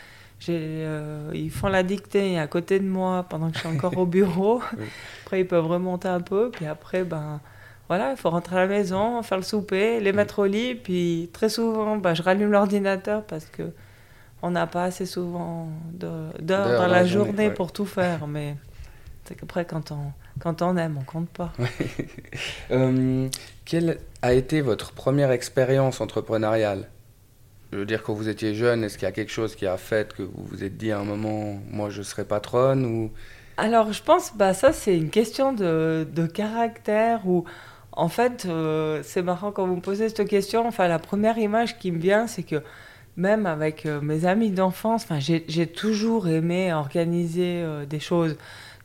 euh, 0.48 1.30
ils 1.34 1.50
font 1.50 1.68
la 1.68 1.82
dictée 1.82 2.38
à 2.38 2.46
côté 2.46 2.80
de 2.80 2.86
moi 2.86 3.26
pendant 3.28 3.50
que 3.50 3.54
je 3.54 3.60
suis 3.60 3.68
encore 3.68 3.96
au 3.98 4.06
bureau. 4.18 4.62
Après, 5.24 5.40
ils 5.40 5.46
peuvent 5.46 5.66
remonter 5.66 6.08
un 6.08 6.20
peu. 6.20 6.50
Puis 6.50 6.66
après, 6.66 7.04
ben, 7.04 7.40
voilà, 7.88 8.12
il 8.12 8.16
faut 8.16 8.30
rentrer 8.30 8.56
à 8.56 8.60
la 8.60 8.66
maison, 8.66 9.22
faire 9.22 9.38
le 9.38 9.44
souper, 9.44 10.00
les 10.00 10.12
mettre 10.12 10.40
au 10.40 10.46
lit. 10.46 10.74
Puis 10.74 11.28
très 11.32 11.48
souvent, 11.48 11.96
ben, 11.96 12.14
je 12.14 12.22
rallume 12.22 12.52
l'ordinateur 12.52 13.24
parce 13.24 13.46
que 13.46 13.70
on 14.42 14.50
n'a 14.50 14.66
pas 14.66 14.84
assez 14.84 15.04
souvent 15.04 15.68
d'heures 15.92 16.32
dans 16.40 16.86
la, 16.86 17.04
journée, 17.04 17.50
pour 17.50 17.72
tout 17.72 17.84
faire. 17.84 18.26
Mais 18.26 18.56
c'est 19.24 19.34
qu'après, 19.34 19.66
quand 19.66 19.92
on, 19.92 20.12
quand 20.38 20.62
on 20.62 20.76
aime, 20.76 20.96
on 20.98 21.04
compte 21.04 21.28
pas. 21.28 21.52
euh, 22.70 23.28
quelle 23.66 23.98
a 24.22 24.32
été 24.32 24.62
votre 24.62 24.92
première 24.92 25.30
expérience 25.30 26.00
entrepreneuriale? 26.00 26.88
Je 27.72 27.78
veux 27.78 27.86
dire, 27.86 28.02
quand 28.02 28.14
vous 28.14 28.28
étiez 28.28 28.54
jeune, 28.54 28.82
est-ce 28.82 28.98
qu'il 28.98 29.06
y 29.06 29.08
a 29.08 29.12
quelque 29.12 29.30
chose 29.30 29.54
qui 29.54 29.66
a 29.66 29.76
fait 29.76 30.12
que 30.12 30.22
vous 30.22 30.44
vous 30.44 30.64
êtes 30.64 30.76
dit 30.76 30.90
à 30.90 30.98
un 30.98 31.04
moment, 31.04 31.60
moi 31.70 31.88
je 31.88 32.02
serai 32.02 32.24
patronne. 32.24 33.10
Alors 33.56 33.92
je 33.92 34.02
pense, 34.02 34.32
bah 34.36 34.54
ça 34.54 34.72
c'est 34.72 34.96
une 34.96 35.10
question 35.10 35.52
de, 35.52 36.06
de 36.12 36.26
caractère 36.26 37.28
ou 37.28 37.44
en 37.92 38.08
fait 38.08 38.46
euh, 38.46 39.02
c'est 39.04 39.22
marrant 39.22 39.52
quand 39.52 39.66
vous 39.66 39.76
me 39.76 39.80
posez 39.80 40.08
cette 40.08 40.26
question. 40.26 40.66
Enfin 40.66 40.88
la 40.88 40.98
première 40.98 41.38
image 41.38 41.78
qui 41.78 41.92
me 41.92 41.98
vient 41.98 42.26
c'est 42.26 42.42
que 42.42 42.62
même 43.16 43.46
avec 43.46 43.86
euh, 43.86 44.00
mes 44.00 44.24
amis 44.24 44.50
d'enfance, 44.50 45.06
j'ai 45.18 45.66
toujours 45.66 46.26
aimé 46.26 46.72
organiser 46.72 47.62
euh, 47.62 47.84
des 47.86 48.00
choses. 48.00 48.36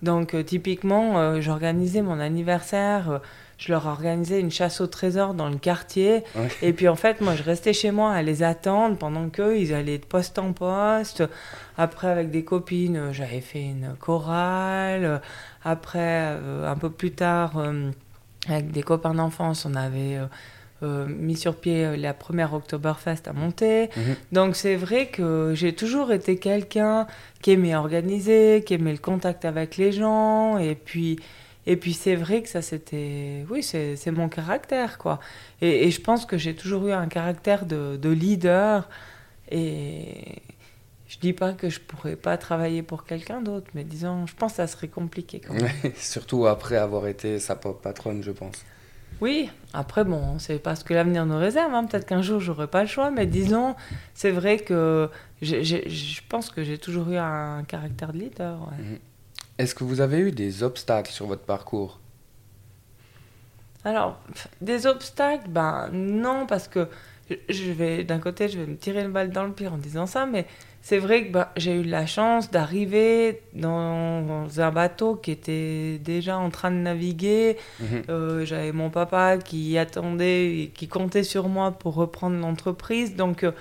Donc 0.02 0.36
typiquement 0.45 1.39
j'organisais 1.41 2.02
mon 2.02 2.19
anniversaire 2.19 3.21
je 3.57 3.71
leur 3.71 3.85
organisais 3.85 4.39
une 4.39 4.51
chasse 4.51 4.81
au 4.81 4.87
trésor 4.87 5.33
dans 5.33 5.49
le 5.49 5.57
quartier. 5.57 6.23
Et 6.61 6.73
puis 6.73 6.87
en 6.87 6.95
fait, 6.95 7.21
moi, 7.21 7.35
je 7.35 7.43
restais 7.43 7.73
chez 7.73 7.91
moi 7.91 8.11
à 8.11 8.21
les 8.21 8.43
attendre 8.43 8.97
pendant 8.97 9.29
qu'eux, 9.29 9.57
ils 9.57 9.73
allaient 9.73 9.97
de 9.97 10.05
poste 10.05 10.39
en 10.39 10.51
poste. 10.53 11.23
Après, 11.77 12.07
avec 12.07 12.31
des 12.31 12.43
copines, 12.43 13.11
j'avais 13.11 13.41
fait 13.41 13.63
une 13.63 13.95
chorale. 13.99 15.21
Après, 15.63 15.99
euh, 15.99 16.69
un 16.69 16.75
peu 16.75 16.89
plus 16.89 17.11
tard, 17.11 17.57
euh, 17.57 17.91
avec 18.47 18.71
des 18.71 18.83
copains 18.83 19.13
d'enfance, 19.13 19.65
on 19.65 19.75
avait 19.75 20.19
euh, 20.83 21.07
mis 21.07 21.37
sur 21.37 21.55
pied 21.55 21.95
la 21.95 22.13
première 22.13 22.53
Oktoberfest 22.53 23.27
à 23.27 23.33
monter. 23.33 23.89
Mhm. 23.95 24.15
Donc 24.33 24.55
c'est 24.57 24.75
vrai 24.75 25.07
que 25.07 25.53
j'ai 25.55 25.73
toujours 25.73 26.11
été 26.11 26.37
quelqu'un 26.37 27.07
qui 27.41 27.51
aimait 27.51 27.75
organiser, 27.75 28.63
qui 28.65 28.73
aimait 28.73 28.91
le 28.91 28.97
contact 28.97 29.45
avec 29.45 29.77
les 29.77 29.93
gens. 29.93 30.57
Et 30.57 30.75
puis... 30.75 31.19
Et 31.67 31.78
puis 31.78 31.93
c'est 31.93 32.15
vrai 32.15 32.43
que 32.43 32.49
ça 32.49 32.62
c'était, 32.62 33.45
oui, 33.49 33.63
c'est 33.63 34.12
mon 34.12 34.30
caractère 34.30 34.97
quoi. 34.97 35.19
Et, 35.62 35.89
je 35.89 36.01
pense 36.01 36.25
que 36.25 36.38
j'ai 36.38 36.56
toujours 36.56 36.88
eu 36.88 36.91
un 36.91 37.08
caractère 37.08 37.65
de, 37.65 37.97
de, 37.97 38.10
leader. 38.10 38.88
Et 39.49 40.41
je 41.08 41.17
dis 41.19 41.34
pas 41.34 41.54
que 41.54 41.69
je 41.69 41.80
pourrais 41.80 42.15
pas 42.15 42.38
travailler 42.38 42.84
pour 42.84 43.06
quelqu'un 43.06 43.41
d'autre, 43.41 43.67
mais 43.73 43.84
disons, 43.84 44.25
je 44.28 44.36
pense 44.36 44.54
que 44.54 44.58
ça 44.58 44.67
serait 44.67 44.88
compliqué 44.88 45.39
quand 45.39 45.54
même. 45.54 45.69
Surtout 45.95 46.45
après 46.45 46.78
avoir 46.78 47.08
été 47.08 47.39
sa 47.39 47.56
patronne, 47.56 48.21
je 48.23 48.32
pense. 48.32 48.63
Oui, 49.21 49.49
après 49.73 50.04
bon, 50.04 50.39
c'est 50.39 50.60
pas 50.60 50.75
ce 50.75 50.84
que 50.84 50.93
l'avenir 50.93 51.25
nous 51.25 51.38
réserve. 51.38 51.73
Hein. 51.73 51.86
Peut-être 51.86 52.06
qu'un 52.06 52.21
jour 52.21 52.41
j'aurai 52.41 52.67
pas 52.67 52.82
le 52.82 52.88
choix, 52.88 53.12
mais 53.12 53.25
disons, 53.25 53.75
c'est 54.13 54.32
vrai 54.32 54.58
que 54.58 55.10
je 55.41 56.19
pense 56.28 56.49
que 56.49 56.63
j'ai 56.63 56.78
toujours 56.78 57.10
eu 57.10 57.17
un 57.17 57.63
caractère 57.63 58.12
de 58.12 58.19
leader. 58.19 58.60
Ouais. 58.69 58.84
Mhm. 58.84 58.99
Est-ce 59.57 59.73
que 59.73 59.83
vous 59.83 60.01
avez 60.01 60.19
eu 60.19 60.31
des 60.31 60.63
obstacles 60.63 61.11
sur 61.11 61.27
votre 61.27 61.43
parcours? 61.43 61.99
Alors, 63.83 64.19
des 64.61 64.87
obstacles, 64.87 65.47
ben 65.47 65.89
non, 65.93 66.45
parce 66.47 66.67
que 66.67 66.87
je 67.49 67.71
vais 67.71 68.03
d'un 68.03 68.19
côté, 68.19 68.49
je 68.49 68.59
vais 68.59 68.65
me 68.65 68.75
tirer 68.77 69.01
une 69.01 69.11
balle 69.11 69.31
dans 69.31 69.45
le 69.45 69.51
pied 69.51 69.67
en 69.67 69.77
disant 69.77 70.05
ça, 70.07 70.25
mais 70.25 70.45
c'est 70.81 70.97
vrai 70.99 71.25
que 71.25 71.31
bah, 71.31 71.51
j'ai 71.55 71.73
eu 71.79 71.83
la 71.83 72.05
chance 72.05 72.51
d'arriver 72.51 73.41
dans 73.53 74.45
un 74.57 74.71
bateau 74.71 75.15
qui 75.15 75.31
était 75.31 75.99
déjà 75.99 76.37
en 76.37 76.49
train 76.49 76.69
de 76.69 76.77
naviguer. 76.77 77.57
Mhm. 77.79 78.03
Euh, 78.09 78.45
J'avais 78.45 78.71
mon 78.71 78.89
papa 78.89 79.37
qui 79.37 79.77
attendait, 79.77 80.59
et 80.59 80.67
qui 80.67 80.87
comptait 80.87 81.23
sur 81.23 81.47
moi 81.47 81.71
pour 81.71 81.95
reprendre 81.95 82.37
l'entreprise. 82.39 83.15
Donc, 83.15 83.43
euh, 83.43 83.51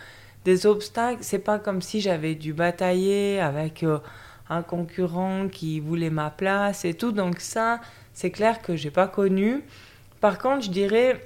des 0.44 0.66
obstacles, 0.66 1.20
c'est 1.22 1.38
pas 1.38 1.58
comme 1.58 1.80
si 1.80 2.00
j'avais 2.02 2.34
dû 2.34 2.52
batailler 2.52 3.40
avec 3.40 3.82
euh, 3.82 3.98
un 4.50 4.62
concurrent 4.62 5.48
qui 5.48 5.80
voulait 5.80 6.10
ma 6.10 6.30
place 6.30 6.84
et 6.84 6.94
tout. 6.94 7.12
Donc, 7.12 7.40
ça, 7.40 7.80
c'est 8.12 8.30
clair 8.30 8.60
que 8.62 8.76
j'ai 8.76 8.90
pas 8.90 9.08
connu. 9.08 9.62
Par 10.20 10.38
contre, 10.38 10.64
je 10.66 10.70
dirais 10.70 11.20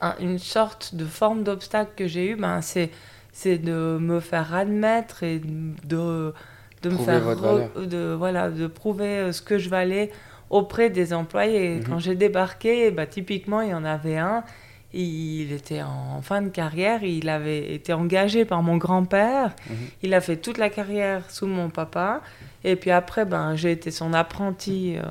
un- 0.00 0.14
une 0.20 0.38
sorte 0.38 0.94
de 0.94 1.04
forme 1.04 1.42
d'obstacle 1.44 1.92
que 1.96 2.06
j'ai 2.06 2.30
eu, 2.30 2.36
ben, 2.36 2.60
c'est 2.60 2.90
c'est 3.34 3.56
de 3.56 3.96
me 3.98 4.20
faire 4.20 4.54
admettre 4.54 5.22
et 5.22 5.38
de, 5.38 6.34
de 6.82 6.90
me 6.90 6.96
faire 6.98 7.22
re- 7.76 7.86
de, 7.86 8.12
voilà, 8.12 8.50
de 8.50 8.66
prouver 8.66 9.06
euh, 9.18 9.32
ce 9.32 9.40
que 9.40 9.56
je 9.56 9.70
valais 9.70 10.10
auprès 10.50 10.90
des 10.90 11.14
employés. 11.14 11.76
Mhm. 11.76 11.84
Quand 11.84 11.98
j'ai 11.98 12.14
débarqué, 12.14 12.90
bah, 12.90 13.06
typiquement, 13.06 13.62
il 13.62 13.70
y 13.70 13.74
en 13.74 13.84
avait 13.86 14.18
un, 14.18 14.44
il 14.94 15.52
était 15.52 15.82
en 15.82 16.20
fin 16.22 16.42
de 16.42 16.48
carrière, 16.48 17.02
il 17.02 17.28
avait 17.28 17.74
été 17.74 17.92
engagé 17.92 18.44
par 18.44 18.62
mon 18.62 18.76
grand-père, 18.76 19.54
Mhm. 19.70 19.76
il 20.02 20.14
a 20.14 20.20
fait 20.20 20.36
toute 20.36 20.58
la 20.58 20.68
carrière 20.70 21.30
sous 21.30 21.46
mon 21.46 21.70
papa, 21.70 22.20
et 22.64 22.76
puis 22.76 22.90
après, 22.90 23.24
ben, 23.24 23.56
j'ai 23.56 23.72
été 23.72 23.90
son 23.90 24.12
apprenti 24.12 24.96
euh, 24.98 25.02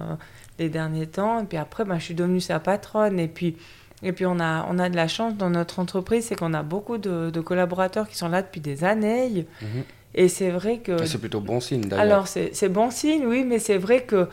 les 0.60 0.70
derniers 0.70 1.08
temps, 1.08 1.40
et 1.42 1.46
puis 1.46 1.58
après, 1.58 1.84
ben, 1.86 1.98
je 2.00 2.04
suis 2.06 2.14
devenue 2.16 2.42
sa 2.42 2.60
patronne, 2.60 3.20
et 3.20 3.28
puis... 3.28 3.56
Et 4.04 4.14
puis 4.14 4.26
on 4.26 4.40
a, 4.40 4.66
on 4.68 4.80
a 4.80 4.90
de 4.90 4.96
la 4.96 5.08
chance 5.08 5.36
dans 5.36 5.52
notre 5.52 5.78
entreprise, 5.78 6.26
c'est 6.26 6.36
qu'on 6.36 6.56
a 6.56 6.64
beaucoup 6.64 6.98
de, 6.98 7.30
de 7.30 7.40
collaborateurs 7.40 8.10
qui 8.10 8.18
sont 8.18 8.30
là 8.30 8.42
depuis 8.42 8.60
des 8.60 8.84
années. 8.84 9.46
Mhm. 9.62 9.84
Et 10.16 10.28
c'est 10.28 10.50
vrai 10.50 10.80
que... 10.80 11.06
C'est 11.06 11.20
plutôt 11.20 11.40
bon 11.40 11.60
signe 11.60 11.82
d'ailleurs. 11.82 12.00
Alors 12.04 12.28
c'est 12.28 12.50
c'est 12.56 12.68
bon 12.68 12.90
signe, 12.90 13.28
oui, 13.28 13.44
mais 13.44 13.60
c'est 13.60 13.78
vrai 13.78 14.02
que 14.02 14.28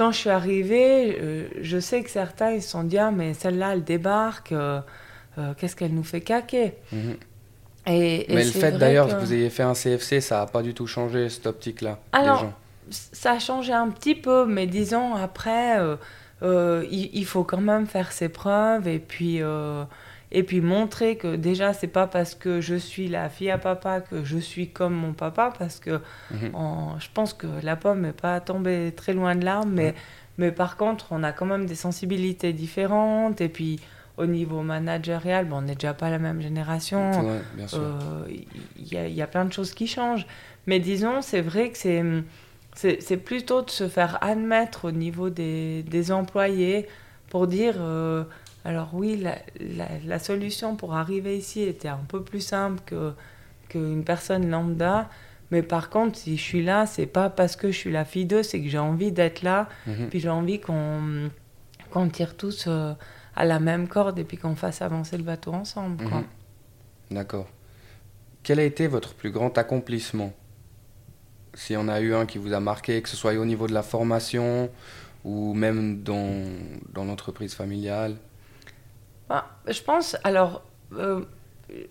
quand 0.00 0.12
je 0.12 0.16
suis 0.16 0.30
arrivée, 0.30 1.18
euh, 1.20 1.48
je 1.60 1.78
sais 1.78 2.02
que 2.02 2.08
certains 2.08 2.52
ils 2.52 2.62
se 2.62 2.70
sont 2.70 2.84
dit, 2.84 2.96
ah 2.96 3.10
mais 3.10 3.34
celle-là 3.34 3.74
elle 3.74 3.84
débarque, 3.84 4.52
euh, 4.52 4.80
euh, 5.36 5.52
qu'est-ce 5.58 5.76
qu'elle 5.76 5.92
nous 5.92 6.02
fait 6.02 6.22
caquer 6.22 6.72
Mhm. 6.90 7.16
et, 7.86 8.32
et 8.32 8.34
Mais 8.34 8.44
le 8.44 8.50
fait 8.50 8.72
d'ailleurs 8.78 9.08
que 9.08 9.12
que 9.12 9.18
vous 9.18 9.34
ayez 9.34 9.50
fait 9.50 9.62
un 9.62 9.74
CFC, 9.74 10.22
ça 10.22 10.38
n'a 10.38 10.46
pas 10.46 10.62
du 10.62 10.72
tout 10.72 10.86
changé 10.86 11.28
cette 11.28 11.46
optique-là. 11.46 11.98
Alors, 12.12 12.38
gens. 12.38 12.54
ça 12.90 13.32
a 13.32 13.38
changé 13.38 13.74
un 13.74 13.90
petit 13.90 14.14
peu, 14.14 14.46
mais 14.46 14.66
disons 14.66 15.16
après, 15.16 15.76
il, 16.42 17.10
il 17.12 17.26
faut 17.26 17.44
quand 17.44 17.60
même 17.60 17.86
faire 17.86 18.10
ses 18.10 18.30
preuves 18.30 18.88
et 18.88 19.00
puis, 19.00 19.42
et 20.32 20.42
puis 20.42 20.60
montrer 20.60 21.16
que 21.16 21.36
déjà, 21.36 21.72
c'est 21.72 21.86
pas 21.88 22.06
parce 22.06 22.34
que 22.34 22.60
je 22.60 22.74
suis 22.76 23.08
la 23.08 23.28
fille 23.28 23.50
à 23.50 23.58
papa 23.58 24.00
que 24.00 24.24
je 24.24 24.38
suis 24.38 24.68
comme 24.70 24.94
mon 24.94 25.12
papa, 25.12 25.52
parce 25.58 25.80
que 25.80 26.00
Mhm. 26.30 26.54
en- 26.54 26.98
je 27.00 27.08
pense 27.12 27.32
que 27.34 27.46
la 27.62 27.76
pomme 27.76 28.02
n'est 28.02 28.12
pas 28.12 28.40
tombée 28.40 28.92
très 28.96 29.12
loin 29.12 29.34
de 29.34 29.44
l'arbre, 29.44 29.70
mais, 29.72 29.94
mais 30.38 30.52
par 30.52 30.76
contre, 30.76 31.06
on 31.10 31.22
a 31.24 31.32
quand 31.32 31.46
même 31.46 31.66
des 31.66 31.74
sensibilités 31.74 32.52
différentes 32.52 33.40
et 33.40 33.48
puis. 33.48 33.80
Au 34.16 34.26
niveau 34.26 34.60
managérial, 34.60 35.46
bon, 35.46 35.58
on 35.58 35.62
n'est 35.62 35.76
déjà 35.76 35.94
pas 35.94 36.10
la 36.10 36.18
même 36.18 36.42
génération. 36.42 37.10
Euh, 37.78 38.24
Il 38.76 38.92
y, 38.92 38.98
a- 38.98 39.08
y 39.08 39.22
a 39.22 39.26
plein 39.26 39.46
de 39.46 39.52
choses 39.52 39.72
qui 39.72 39.86
changent. 39.86 40.26
Mais 40.66 40.78
disons, 40.78 41.22
c'est 41.22 41.40
vrai 41.40 41.70
que 41.70 41.78
c'est, 41.78 42.04
c'est, 42.74 43.00
c'est 43.00 43.16
plutôt 43.16 43.62
de 43.62 43.70
se 43.70 43.88
faire 43.88 44.18
admettre 44.22 44.86
au 44.88 44.90
niveau 44.90 45.30
des, 45.30 45.82
des 45.84 46.12
employés 46.12 46.86
pour 47.30 47.46
dire, 47.46 47.76
euh, 47.78 48.24
alors 48.64 48.90
oui, 48.92 49.16
la, 49.16 49.38
la, 49.58 49.88
la 50.04 50.18
solution 50.18 50.76
pour 50.76 50.94
arriver 50.94 51.36
ici 51.38 51.62
était 51.62 51.88
un 51.88 52.04
peu 52.08 52.22
plus 52.22 52.40
simple 52.40 52.80
que, 52.86 53.12
qu'une 53.68 54.04
personne 54.04 54.48
lambda. 54.50 55.08
Mais 55.50 55.62
par 55.62 55.90
contre, 55.90 56.16
si 56.18 56.36
je 56.36 56.42
suis 56.42 56.62
là, 56.62 56.86
c'est 56.86 57.06
pas 57.06 57.28
parce 57.30 57.56
que 57.56 57.72
je 57.72 57.76
suis 57.76 57.90
la 57.90 58.04
fille 58.04 58.26
d'eux, 58.26 58.42
c'est 58.42 58.60
que 58.62 58.68
j'ai 58.68 58.78
envie 58.78 59.12
d'être 59.12 59.42
là. 59.42 59.68
Mhm. 59.86 60.08
Puis 60.08 60.20
j'ai 60.20 60.28
envie 60.28 60.60
qu'on, 60.60 61.30
qu'on 61.90 62.08
tire 62.08 62.36
tous 62.36 62.66
euh, 62.68 62.92
à 63.34 63.44
la 63.44 63.58
même 63.58 63.88
corde 63.88 64.18
et 64.18 64.24
puis 64.24 64.36
qu'on 64.36 64.54
fasse 64.54 64.82
avancer 64.82 65.16
le 65.16 65.24
bateau 65.24 65.52
ensemble. 65.52 66.04
Mhm. 66.04 66.24
D'accord. 67.10 67.48
Quel 68.42 68.60
a 68.60 68.64
été 68.64 68.86
votre 68.86 69.14
plus 69.14 69.30
grand 69.30 69.56
accomplissement? 69.58 70.32
S'il 71.54 71.74
y 71.74 71.76
en 71.76 71.88
a 71.88 72.00
eu 72.00 72.14
un 72.14 72.26
qui 72.26 72.38
vous 72.38 72.52
a 72.52 72.60
marqué, 72.60 73.02
que 73.02 73.08
ce 73.08 73.16
soit 73.16 73.34
au 73.34 73.44
niveau 73.44 73.66
de 73.66 73.74
la 73.74 73.82
formation 73.82 74.70
ou 75.24 75.52
même 75.52 76.02
dans, 76.02 76.44
dans 76.92 77.04
l'entreprise 77.04 77.54
familiale? 77.54 78.16
Bah, 79.30 79.46
je 79.68 79.80
pense, 79.80 80.16
alors, 80.24 80.62
euh, 80.98 81.20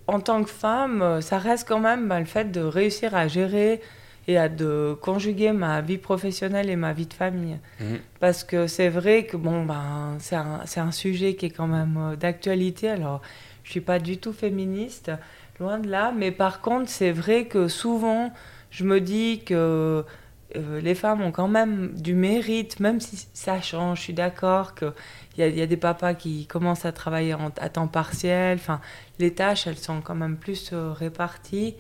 en 0.08 0.20
tant 0.20 0.44
que 0.44 0.50
femme, 0.50 1.22
ça 1.22 1.38
reste 1.38 1.68
quand 1.68 1.80
même 1.80 2.10
bah, 2.10 2.20
le 2.20 2.26
fait 2.26 2.52
de 2.52 2.60
réussir 2.60 3.16
à 3.16 3.30
gérer 3.30 3.82
et 4.28 4.38
à 4.38 4.50
de 4.50 4.98
conjuguer 5.02 5.54
ma 5.54 5.80
vie 5.80 5.98
professionnelle 5.98 6.70
et 6.70 6.76
ma 6.76 6.92
vie 6.92 7.08
de 7.08 7.14
famille. 7.14 7.58
Mhm. 7.80 8.00
Parce 8.20 8.44
que 8.44 8.68
c'est 8.68 8.90
vrai 8.90 9.26
que 9.26 9.38
bon, 9.38 9.64
ben, 9.64 10.18
c'est 10.20 10.36
un, 10.36 10.60
un 10.76 10.92
sujet 10.92 11.36
qui 11.36 11.46
est 11.46 11.50
quand 11.50 11.68
même 11.68 11.98
euh, 11.98 12.16
d'actualité. 12.18 12.90
Alors, 12.90 13.22
je 13.64 13.72
suis 13.72 13.82
pas 13.82 14.00
du 14.00 14.18
tout 14.18 14.34
féministe, 14.34 15.10
loin 15.62 15.80
de 15.80 15.90
là. 15.90 16.14
Mais 16.16 16.32
par 16.32 16.60
contre, 16.60 16.90
c'est 16.90 17.12
vrai 17.14 17.46
que 17.46 17.70
souvent, 17.70 18.34
je 18.70 18.84
me 18.84 19.00
dis 19.00 19.44
que 19.46 20.04
euh, 20.56 20.82
les 20.82 20.96
femmes 20.96 21.22
ont 21.22 21.32
quand 21.32 21.48
même 21.48 21.92
du 21.96 22.14
mérite, 22.16 22.80
même 22.80 23.00
si 23.00 23.28
ça 23.34 23.62
change. 23.62 24.00
Je 24.00 24.04
suis 24.04 24.14
d'accord 24.14 24.74
qu'il 24.76 24.92
y 25.38 25.42
y 25.50 25.62
a 25.62 25.66
des 25.68 25.78
papas 25.78 26.14
qui 26.16 26.48
commencent 26.48 26.86
à 26.86 26.92
travailler 26.92 27.34
en- 27.36 27.52
à 27.60 27.70
temps 27.70 27.88
partiel. 27.88 28.58
Enfin, 28.58 28.80
les 29.20 29.32
tâches, 29.34 29.68
elles 29.68 29.78
sont 29.78 30.02
quand 30.02 30.16
même 30.16 30.38
plus 30.38 30.72
euh, 30.74 30.92
réparties. 30.92 31.76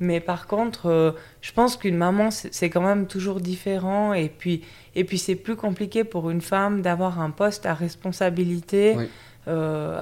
Mais 0.00 0.20
par 0.20 0.46
contre, 0.46 0.86
euh, 0.90 1.12
je 1.40 1.52
pense 1.52 1.76
qu'une 1.76 1.96
maman, 1.96 2.30
c'est 2.30 2.68
quand 2.70 2.82
même 2.82 3.06
toujours 3.06 3.40
différent. 3.40 4.12
Et 4.12 4.28
puis, 4.28 4.62
et 4.94 5.04
puis 5.04 5.18
c'est 5.18 5.36
plus 5.36 5.56
compliqué 5.56 6.04
pour 6.04 6.30
une 6.30 6.42
femme 6.42 6.82
d'avoir 6.82 7.20
un 7.20 7.30
poste 7.30 7.64
à 7.66 7.74
responsabilité 7.74 8.94
Oui. 8.96 9.08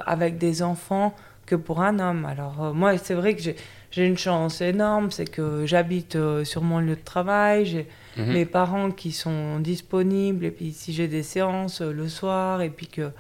avec 0.07 0.38
des 0.38 0.62
enfants 0.62 1.14
que 1.46 1.55
pour 1.55 1.83
un 1.83 1.98
homme. 1.98 2.24
Alors 2.24 2.72
moi, 2.74 2.96
c'est 2.98 3.14
vrai 3.14 3.35
que 3.37 3.42
j'ai- 3.42 3.57
une 3.96 4.18
chance 4.18 4.61
énorme, 4.61 5.11
c'est 5.12 5.27
que 5.31 5.66
j'habite 5.66 6.16
sur 6.44 6.62
mon 6.62 6.81
lieu 6.81 6.96
de 6.96 7.05
travail, 7.05 7.64
j'ai 7.66 7.87
Mhm. 8.16 8.33
mes 8.33 8.46
parents 8.46 8.90
qui 8.90 9.12
sont 9.12 9.59
disponibles, 9.61 10.44
et 10.44 10.50
puis 10.50 10.72
si 10.72 10.92
j'ai 10.92 11.09
des 11.09 11.22
séances 11.22 11.81
euh, 11.81 11.92
le 11.92 12.09
soir, 12.09 12.62
et 12.62 12.70
puis 12.70 12.87
que 12.87 13.11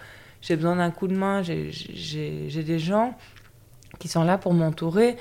j'ai 0.40 0.56
besoin 0.56 0.76
d'un 0.76 0.90
coup 0.90 1.08
de 1.08 1.16
main, 1.16 1.42
j'ai- 1.42 2.62
des 2.62 2.78
gens 2.78 3.16
qui 3.98 4.08
sont 4.08 4.24
là 4.24 4.38
pour 4.38 4.52
m'entourer. 4.54 5.16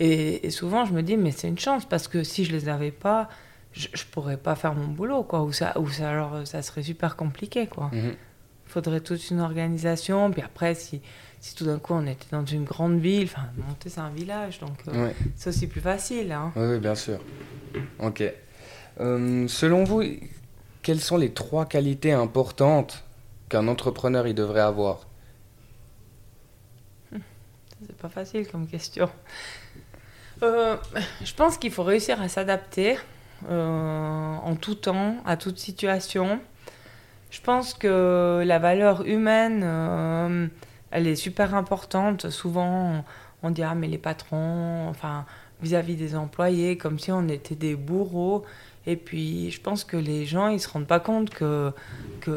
Et, 0.00 0.46
et 0.46 0.50
souvent, 0.50 0.84
je 0.84 0.92
me 0.92 1.02
dis, 1.02 1.16
mais 1.16 1.30
c'est 1.32 1.48
une 1.48 1.58
chance, 1.58 1.84
parce 1.84 2.06
que 2.08 2.22
si 2.22 2.44
je 2.44 2.52
les 2.52 2.68
avais 2.68 2.90
pas, 2.92 3.28
je, 3.72 3.88
je 3.92 4.04
pourrais 4.04 4.36
pas 4.36 4.54
faire 4.54 4.74
mon 4.74 4.86
boulot, 4.88 5.24
quoi. 5.24 5.42
Ou 5.42 5.52
ça, 5.52 5.78
ou 5.78 5.88
ça, 5.88 6.10
alors, 6.10 6.46
ça 6.46 6.62
serait 6.62 6.82
super 6.84 7.16
compliqué, 7.16 7.66
quoi. 7.66 7.90
Mhm. 7.92 8.12
Il 8.66 8.70
faudrait 8.70 9.00
toute 9.00 9.30
une 9.30 9.40
organisation. 9.40 10.30
Puis 10.30 10.42
après, 10.42 10.74
si, 10.74 11.00
si 11.40 11.54
tout 11.56 11.64
d'un 11.64 11.78
coup 11.78 11.94
on 11.94 12.06
était 12.06 12.26
dans 12.30 12.44
une 12.44 12.64
grande 12.64 12.98
ville, 13.00 13.24
enfin, 13.24 13.46
monter 13.66 13.88
c'est 13.88 14.00
un 14.00 14.10
village, 14.10 14.58
donc 14.60 14.76
euh, 14.88 15.06
Ouais. 15.06 15.14
c'est 15.36 15.50
aussi 15.50 15.66
plus 15.66 15.80
facile. 15.80 16.30
Hein. 16.32 16.52
Oui, 16.54 16.62
oui, 16.72 16.78
bien 16.78 16.94
sûr. 16.94 17.18
Ok. 17.98 18.22
Euh, 19.00 19.46
selon 19.48 19.84
vous, 19.84 20.02
quelles 20.82 21.00
sont 21.00 21.16
les 21.16 21.32
trois 21.32 21.66
qualités 21.66 22.12
importantes 22.12 23.04
qu'un 23.48 23.68
entrepreneur 23.68 24.26
il 24.26 24.34
devrait 24.34 24.60
avoir? 24.60 25.06
C'est 27.12 27.96
pas 27.96 28.08
facile 28.08 28.48
comme 28.48 28.66
question. 28.66 29.08
Euh, 30.42 30.76
je 31.22 31.32
pense 31.34 31.58
qu'il 31.58 31.70
faut 31.70 31.84
réussir 31.84 32.20
à 32.20 32.28
s'adapter 32.28 32.98
euh, 33.48 34.34
en 34.36 34.56
tout 34.56 34.74
temps, 34.74 35.16
à 35.24 35.36
toute 35.36 35.58
situation. 35.58 36.40
Je 37.30 37.40
pense 37.40 37.74
que 37.74 38.42
la 38.44 38.58
valeur 38.58 39.06
humaine, 39.06 40.50
elle 40.90 41.06
est 41.06 41.16
super 41.16 41.54
importante. 41.54 42.30
Souvent, 42.30 43.04
on 43.42 43.50
dit 43.50 43.62
ah 43.62 43.74
mais 43.74 43.86
les 43.86 43.98
patrons, 43.98 44.88
enfin 44.88 45.24
vis-à-vis 45.60 45.96
des 45.96 46.14
employés, 46.16 46.76
comme 46.76 46.98
si 46.98 47.12
on 47.12 47.28
était 47.28 47.54
des 47.54 47.74
bourreaux. 47.76 48.44
Et 48.90 48.96
puis, 48.96 49.50
je 49.50 49.60
pense 49.60 49.84
que 49.84 49.98
les 49.98 50.24
gens, 50.24 50.48
ils 50.48 50.60
se 50.60 50.68
rendent 50.68 50.86
pas 50.86 50.98
compte 51.00 51.28
que, 51.28 51.70
que 52.22 52.30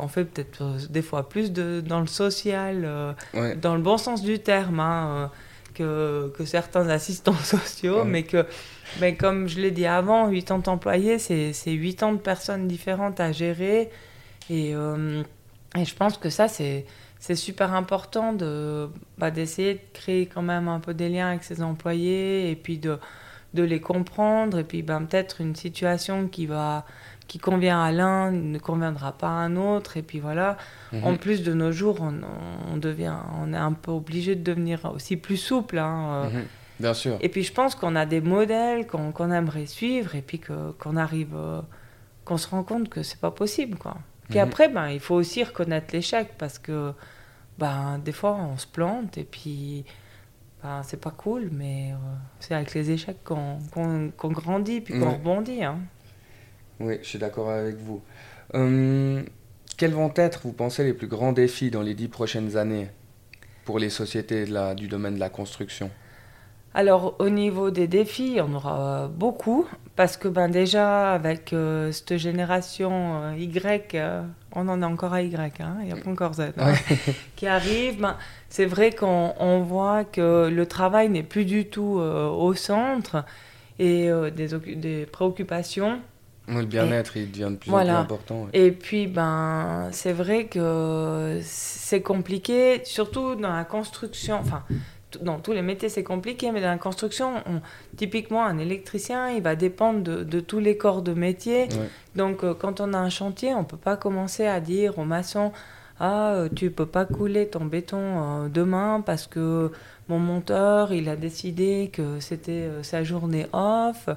on 0.00 0.08
fait 0.08 0.24
peut-être 0.24 0.62
euh, 0.62 0.78
des 0.88 1.02
fois 1.02 1.28
plus 1.28 1.52
de, 1.52 1.82
dans 1.86 2.00
le 2.00 2.06
social, 2.06 2.82
euh, 2.86 3.12
Ouais. 3.34 3.54
dans 3.54 3.74
le 3.76 3.82
bon 3.82 3.98
sens 3.98 4.22
du 4.22 4.38
terme, 4.38 4.80
hein, 4.80 5.30
euh, 5.76 6.30
que, 6.32 6.32
que 6.38 6.46
certains 6.46 6.88
assistants 6.88 7.34
sociaux, 7.44 7.98
Ouais. 7.98 8.04
mais 8.06 8.22
que, 8.22 8.46
mais 9.00 9.14
comme 9.14 9.46
je 9.46 9.60
l'ai 9.60 9.70
dit 9.72 9.84
avant, 9.84 10.30
80 10.30 10.62
employés, 10.72 11.18
c'est 11.18 11.52
c'est 11.52 11.76
80 11.76 12.16
personnes 12.16 12.66
différentes 12.66 13.20
à 13.20 13.30
gérer. 13.32 13.90
Et, 14.48 14.70
et 14.70 15.84
je 15.84 15.94
pense 15.94 16.16
que 16.16 16.30
ça, 16.30 16.48
c'est 16.48 16.86
c'est 17.18 17.36
super 17.36 17.74
important 17.74 18.32
de 18.32 18.88
bah, 19.18 19.30
d'essayer 19.30 19.74
de 19.74 19.80
créer 19.92 20.24
quand 20.26 20.42
même 20.42 20.66
un 20.68 20.80
peu 20.80 20.94
des 20.94 21.10
liens 21.10 21.28
avec 21.28 21.44
ses 21.44 21.62
employés 21.62 22.50
et 22.50 22.56
puis 22.56 22.78
de, 22.78 22.98
de 23.54 23.62
les 23.62 23.80
comprendre 23.80 24.58
et 24.58 24.64
puis 24.64 24.82
ben, 24.82 25.02
peut-être 25.04 25.40
une 25.40 25.56
situation 25.56 26.28
qui 26.28 26.46
va 26.46 26.84
qui 27.26 27.38
convient 27.38 27.80
à 27.82 27.92
l'un 27.92 28.30
ne 28.32 28.58
conviendra 28.58 29.12
pas 29.12 29.28
à 29.28 29.30
un 29.30 29.56
autre 29.56 29.96
et 29.96 30.02
puis 30.02 30.18
voilà 30.20 30.56
Mhm. 30.92 31.04
en 31.06 31.16
plus 31.16 31.42
de 31.44 31.52
nos 31.54 31.70
jours 31.70 31.98
on, 32.00 32.14
on 32.72 32.76
devient 32.76 33.14
on 33.40 33.52
est 33.52 33.56
un 33.56 33.72
peu 33.72 33.92
obligé 33.92 34.34
de 34.34 34.42
devenir 34.42 34.84
aussi 34.92 35.16
plus 35.16 35.36
souple 35.36 35.78
hein, 35.78 36.10
euh. 36.12 36.30
Mhm. 36.30 36.44
Bien 36.80 36.94
sûr. 36.94 37.16
et 37.20 37.28
puis 37.28 37.42
je 37.44 37.52
pense 37.52 37.74
qu'on 37.74 37.94
a 37.94 38.06
des 38.06 38.20
modèles 38.20 38.86
qu'on 38.86 39.30
aimerait 39.32 39.66
suivre 39.66 40.14
et 40.16 40.22
puis 40.22 40.40
qu'on 40.40 40.96
arrive 40.96 41.34
euh, 41.36 41.60
qu'on 42.24 42.36
se 42.38 42.48
rend 42.48 42.62
compte 42.64 42.88
que 42.88 43.02
c'est 43.02 43.20
pas 43.20 43.30
possible 43.30 43.76
quoi 43.78 43.96
puis 44.28 44.38
Mhm. 44.38 44.44
après 44.44 44.68
ben 44.68 44.88
il 44.88 45.00
faut 45.00 45.14
aussi 45.16 45.42
reconnaître 45.44 45.88
l'échec 45.92 46.32
parce 46.38 46.58
que 46.58 46.92
ben 47.58 47.98
des 48.04 48.12
fois 48.12 48.36
on 48.52 48.56
se 48.58 48.66
plante 48.66 49.18
et 49.18 49.24
puis 49.24 49.84
ben, 50.62 50.82
c'est 50.82 51.00
pas 51.00 51.10
cool 51.10 51.48
mais 51.52 51.92
euh, 51.92 51.96
c'est 52.40 52.54
avec 52.54 52.74
les 52.74 52.90
échecs 52.90 53.22
qu'on 53.24 53.58
qu'on 54.16 54.30
grandit 54.32 54.80
puis 54.80 54.94
qu'on 54.94 55.06
Ouais. 55.08 55.14
rebondit 55.14 55.64
hein. 55.64 55.78
Oui, 56.80 56.98
je 57.02 57.08
suis 57.08 57.18
d'accord 57.18 57.50
avec 57.50 57.76
vous. 57.76 58.00
Hum, 58.54 59.24
quels 59.76 59.92
vont 59.92 60.12
être, 60.16 60.40
vous 60.44 60.52
pensez, 60.52 60.82
les 60.84 60.94
plus 60.94 61.06
grands 61.08 61.32
défis 61.32 61.70
dans 61.70 61.82
les 61.82 61.94
dix 61.94 62.08
prochaines 62.08 62.56
années 62.56 62.90
pour 63.64 63.78
les 63.78 63.90
sociétés 63.90 64.46
de 64.46 64.52
la- 64.52 64.74
du 64.74 64.88
domaine 64.88 65.14
de 65.14 65.20
la 65.20 65.28
construction? 65.30 65.90
Alors 66.72 67.16
au 67.18 67.28
niveau 67.30 67.70
des 67.70 67.88
défis, 67.88 68.38
on 68.40 68.54
aura 68.54 69.08
beaucoup 69.08 69.66
parce 69.96 70.16
que 70.16 70.28
ben 70.28 70.48
déjà 70.48 71.12
avec 71.12 71.52
euh, 71.52 71.90
cette 71.92 72.16
génération 72.16 73.22
euh, 73.22 73.36
Y, 73.36 73.94
euh, 73.96 74.22
on 74.54 74.68
en 74.68 74.82
est 74.82 74.84
encore 74.84 75.12
à 75.14 75.22
Y, 75.22 75.60
hein, 75.60 75.76
il 75.80 75.86
n'y 75.86 75.92
a 75.92 75.96
pas 75.96 76.10
encore 76.10 76.34
Z, 76.34 76.52
hein, 76.58 76.72
qui 77.36 77.46
arrive. 77.46 78.00
ben, 78.00 78.16
c'est 78.48 78.66
vrai 78.66 78.90
qu'on 78.92 79.32
on 79.38 79.60
voit 79.62 80.04
que 80.04 80.48
le 80.48 80.66
travail 80.66 81.08
n'est 81.08 81.22
plus 81.22 81.44
du 81.44 81.66
tout 81.66 81.98
euh, 82.00 82.28
au 82.28 82.54
centre 82.54 83.24
et 83.78 84.10
euh, 84.10 84.30
des, 84.30 84.54
occu- 84.54 84.78
des 84.78 85.06
préoccupations. 85.06 86.00
Le 86.48 86.64
bien-être, 86.64 87.16
il 87.16 87.30
devient 87.30 87.50
de 87.52 87.56
plus 87.56 87.70
en 87.70 87.74
plus 87.78 87.84
important. 88.00 88.42
ouais. 88.42 88.48
Et 88.54 88.72
puis, 88.72 89.06
ben, 89.06 89.88
c'est 89.92 90.12
vrai 90.12 90.46
que 90.46 91.38
c'est 91.44 92.02
compliqué, 92.02 92.80
surtout 92.84 93.36
dans 93.36 93.52
la 93.54 93.64
construction. 93.64 94.38
Enfin, 94.40 94.64
dans 95.22 95.38
tous 95.38 95.52
les 95.52 95.62
métiers, 95.62 95.88
c'est 95.88 96.02
compliqué, 96.04 96.52
mais 96.52 96.60
dans 96.60 96.68
la 96.70 96.78
construction, 96.78 97.34
on- 97.46 97.60
typiquement, 97.96 98.44
un 98.44 98.58
électricien, 98.58 99.30
il 99.30 99.42
va 99.42 99.56
dépendre 99.56 100.02
de, 100.02 100.22
de 100.24 100.40
tous 100.40 100.58
les 100.60 100.76
corps 100.76 101.02
de 101.02 101.12
métier. 101.14 101.62
Ouais. 101.64 101.88
Donc, 102.16 102.44
euh, 102.44 102.54
quand 102.54 102.80
on 102.80 102.92
a 102.94 102.98
un 102.98 103.10
chantier, 103.10 103.54
on 103.54 103.64
peut 103.64 103.76
pas 103.76 103.96
commencer 103.96 104.46
à 104.46 104.60
dire 104.60 104.98
au 104.98 105.04
maçon 105.04 105.52
Ah, 106.02 106.32
euh, 106.32 106.48
tu 106.54 106.70
peux 106.70 106.86
pas 106.86 107.04
couler 107.04 107.48
ton 107.48 107.66
béton 107.66 107.98
euh, 107.98 108.48
demain 108.48 109.02
parce 109.04 109.26
que 109.26 109.70
mon 110.08 110.18
monteur, 110.18 110.94
il 110.94 111.10
a 111.10 111.14
décidé 111.16 111.90
que 111.92 112.20
c'était 112.20 112.52
euh, 112.70 112.82
sa 112.82 113.04
journée 113.04 113.46
off. 113.52 114.08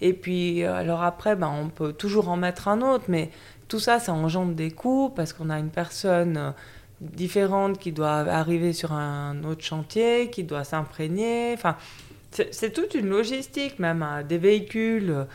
Et 0.00 0.14
puis, 0.14 0.64
alors 0.64 1.02
après, 1.04 1.36
ben, 1.36 1.50
on 1.62 1.68
peut 1.68 1.92
toujours 1.92 2.28
en 2.28 2.36
mettre 2.36 2.66
un 2.66 2.82
autre, 2.82 3.04
mais 3.06 3.30
tout 3.68 3.78
ça, 3.78 4.00
ça 4.00 4.12
engendre 4.14 4.54
des 4.54 4.72
coûts 4.72 5.12
parce 5.14 5.32
qu'on 5.32 5.48
a 5.50 5.58
une 5.60 5.70
personne 5.70 6.54
différente 7.00 7.78
qui 7.78 7.92
doit 7.92 8.18
arriver 8.28 8.72
sur 8.72 8.92
un 8.92 9.44
autre 9.44 9.62
chantier, 9.64 10.30
qui 10.30 10.44
doit 10.44 10.64
s'imprégner. 10.64 11.52
Enfin, 11.54 11.76
c'est 12.30 12.72
toute 12.72 12.94
une 12.94 13.08
logistique, 13.08 13.78
même 13.78 14.02
à 14.02 14.22
des 14.22 14.38
véhicules. 14.38 15.26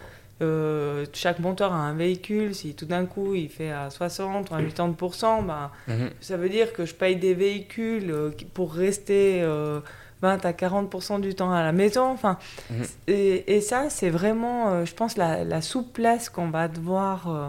euh, 0.42 1.06
chaque 1.14 1.40
monteur 1.40 1.72
a 1.72 1.78
un 1.78 1.94
véhicule. 1.94 2.54
Si 2.54 2.74
tout 2.74 2.86
d'un 2.86 3.06
coup 3.06 3.34
il 3.34 3.48
fait 3.50 3.72
à 3.72 3.90
60 3.90 4.50
ou 4.52 4.56
à 4.56 4.62
80%, 4.62 5.42
ben, 5.44 5.72
Mhm. 5.88 6.10
ça 6.20 6.36
veut 6.38 6.50
dire 6.50 6.74
que 6.74 6.86
je 6.86 6.94
paye 6.94 7.16
des 7.16 7.34
véhicules 7.34 8.12
euh, 8.12 8.30
pour 8.54 8.74
rester 8.74 9.42
euh, 9.42 9.80
20 10.22 10.44
à 10.46 10.52
40% 10.52 11.20
du 11.20 11.34
temps 11.34 11.54
à 11.54 11.62
la 11.64 11.72
maison. 11.72 12.06
Enfin, 12.08 12.38
Mhm. 12.72 12.84
et, 13.08 13.56
et 13.56 13.62
ça, 13.62 13.90
c'est 13.90 14.10
vraiment, 14.10 14.70
euh, 14.72 14.86
je 14.86 14.94
pense, 14.96 15.16
la, 15.18 15.44
la 15.46 15.62
souplesse 15.62 16.30
qu'on 16.30 16.50
va 16.50 16.68
devoir 16.68 17.30
euh, 17.30 17.48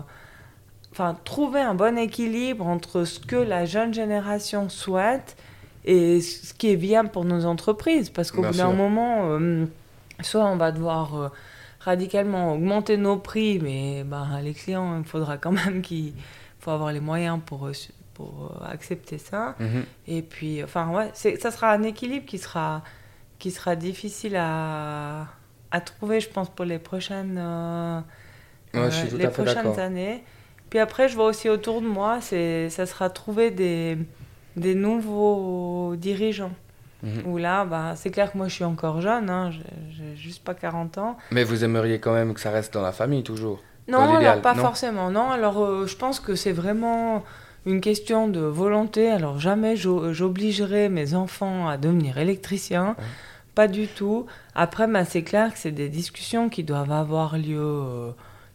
enfin, 0.95 1.17
trouver 1.25 1.61
un 1.61 1.75
bon 1.75 1.99
équilibre 1.99 2.67
entre 2.69 3.05
ce 3.05 3.19
que 3.19 3.35
la 3.35 3.65
jeune 3.65 3.93
génération 3.93 4.69
souhaite 4.69 5.37
et 5.85 6.21
ce 6.21 6.55
qui 6.55 6.71
est 6.71 6.77
viable 6.77 7.09
pour 7.09 7.25
nos 7.25 7.47
entreprises. 7.47 8.11
Parce 8.11 8.31
qu'au 8.31 8.43
bout 8.43 8.57
d'un 8.57 8.73
moment, 8.73 9.23
euh, 9.25 9.67
soit 10.23 10.45
on 10.45 10.57
va 10.57 10.71
devoir 10.71 11.17
euh, 11.17 11.29
radicalement 11.81 12.55
augmenter 12.55 12.97
nos 12.97 13.17
prix, 13.17 13.59
mais 13.61 14.05
ben, 14.05 14.41
les 14.41 14.55
clients, 14.55 14.97
il 14.99 15.05
faudra 15.05 15.37
quand 15.37 15.51
même 15.51 15.83
qu'il 15.83 16.13
faut 16.61 16.71
avoir 16.71 16.93
les 16.93 17.01
moyens 17.01 17.41
pour, 17.45 17.67
euh, 17.67 17.73
pour 18.15 18.53
euh, 18.63 18.73
accepter 18.73 19.19
ça. 19.19 19.57
Mhm. 19.59 19.85
Et 20.07 20.23
puis, 20.23 20.63
enfin, 20.63 20.91
ouais, 20.91 21.11
ça 21.13 21.51
sera 21.51 21.73
un 21.73 21.83
équilibre 21.83 22.25
qui 22.25 22.39
sera, 22.39 22.85
qui 23.41 23.51
sera 23.51 23.75
difficile 23.75 24.37
à, 24.37 25.27
à 25.73 25.81
trouver, 25.81 26.21
je 26.21 26.29
pense, 26.31 26.49
pour 26.51 26.65
les 26.65 26.79
prochaines, 26.79 27.37
Ouais, 28.75 28.91
je 28.91 28.97
suis 28.97 29.09
tout 29.09 29.17
les 29.17 29.27
à 29.27 29.31
fait 29.31 29.45
prochaines 29.45 29.79
années. 29.79 30.25
Puis 30.75 30.81
après, 30.81 31.09
je 31.09 31.15
vois 31.15 31.27
aussi 31.27 31.49
autour 31.49 31.81
de 31.83 31.87
moi, 31.87 32.19
c'est, 32.21 32.69
ça 32.69 32.85
sera 32.85 33.09
trouver 33.09 33.53
des, 33.53 33.97
des 34.57 34.75
nouveaux 34.75 35.95
dirigeants. 35.95 36.51
Où 37.25 37.39
là, 37.39 37.65
bah, 37.65 37.93
c'est 37.95 38.11
clair 38.11 38.33
que 38.33 38.37
moi, 38.39 38.49
je 38.49 38.55
suis 38.55 38.65
encore 38.65 39.01
jeune, 39.01 39.31
hein, 39.31 39.53
j'ai, 39.53 40.17
juste 40.17 40.43
pas 40.43 40.53
40 40.53 40.99
ans. 40.99 41.17
Mais 41.31 41.45
vous 41.45 41.63
aimeriez 41.63 42.01
quand 42.01 42.13
même 42.13 42.35
que 42.35 42.41
ça 42.41 42.51
reste 42.51 42.75
dans 42.75 42.83
la 42.83 42.91
famille, 42.91 43.23
toujours? 43.23 43.63
Non, 43.87 44.01
alors 44.17 44.41
pas 44.43 44.55
non? 44.55 44.63
forcément. 44.63 45.13
Non, 45.13 45.31
alors 45.31 45.63
euh, 45.65 45.87
je 45.87 45.95
pense 45.95 46.19
que 46.19 46.35
c'est 46.35 46.51
vraiment 46.51 47.23
une 47.67 47.81
question 47.81 48.27
de 48.27 48.41
volonté. 48.41 49.13
Alors 49.13 49.39
jamais 49.39 49.77
j'o- 49.77 50.13
j'obligerai 50.13 50.89
mes 50.89 51.15
enfants 51.15 51.69
à 51.69 51.77
devenir 51.77 52.19
électriciens. 52.19 52.97
Pas 53.55 53.69
du 53.69 53.87
tout. 53.87 54.27
Après, 54.57 54.89
ben, 54.89 55.05
c'est 55.05 55.23
clair 55.23 55.53
que 55.53 55.59
c'est 55.61 55.71
des 55.71 55.89
discussions 55.89 56.49
qui 56.49 56.65
doivent 56.65 56.91
avoir 56.91 57.39
lieu 57.39 57.61
euh, 57.63 58.11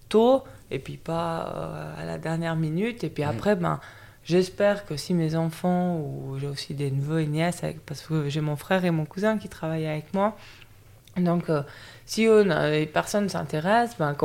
tôt 0.10 0.44
et 0.72 0.80
puis 0.80 0.98
pas 0.98 1.54
euh, 1.56 2.02
à 2.02 2.06
la 2.06 2.18
dernière 2.18 2.56
minute. 2.56 3.04
Et 3.04 3.10
puis 3.10 3.24
après, 3.24 3.56
ben, 3.56 3.80
j'espère 4.24 4.86
que 4.86 4.98
si 4.98 5.14
mes 5.14 5.36
enfants, 5.36 5.98
ou 5.98 6.38
j'ai 6.40 6.48
aussi 6.48 6.74
des 6.74 6.92
neveux 6.92 7.22
et 7.22 7.28
nièces, 7.28 7.64
avec- 7.64 7.86
parce 7.86 8.02
que 8.02 8.30
j'ai 8.30 8.42
mon 8.42 8.56
frère 8.56 8.84
et 8.86 8.92
mon 8.92 9.06
cousin 9.06 9.38
qui 9.38 9.50
travaillent 9.50 9.88
avec 9.88 10.14
moi, 10.14 10.36
donc 11.18 11.50
euh, 11.50 11.64
si 12.06 12.26
eux, 12.26 12.44
n'a- 12.44 12.76
et 12.76 12.86
personne 12.86 13.24
ne 13.26 13.30
s'intéresse, 13.30 13.96
ben, 13.98 14.16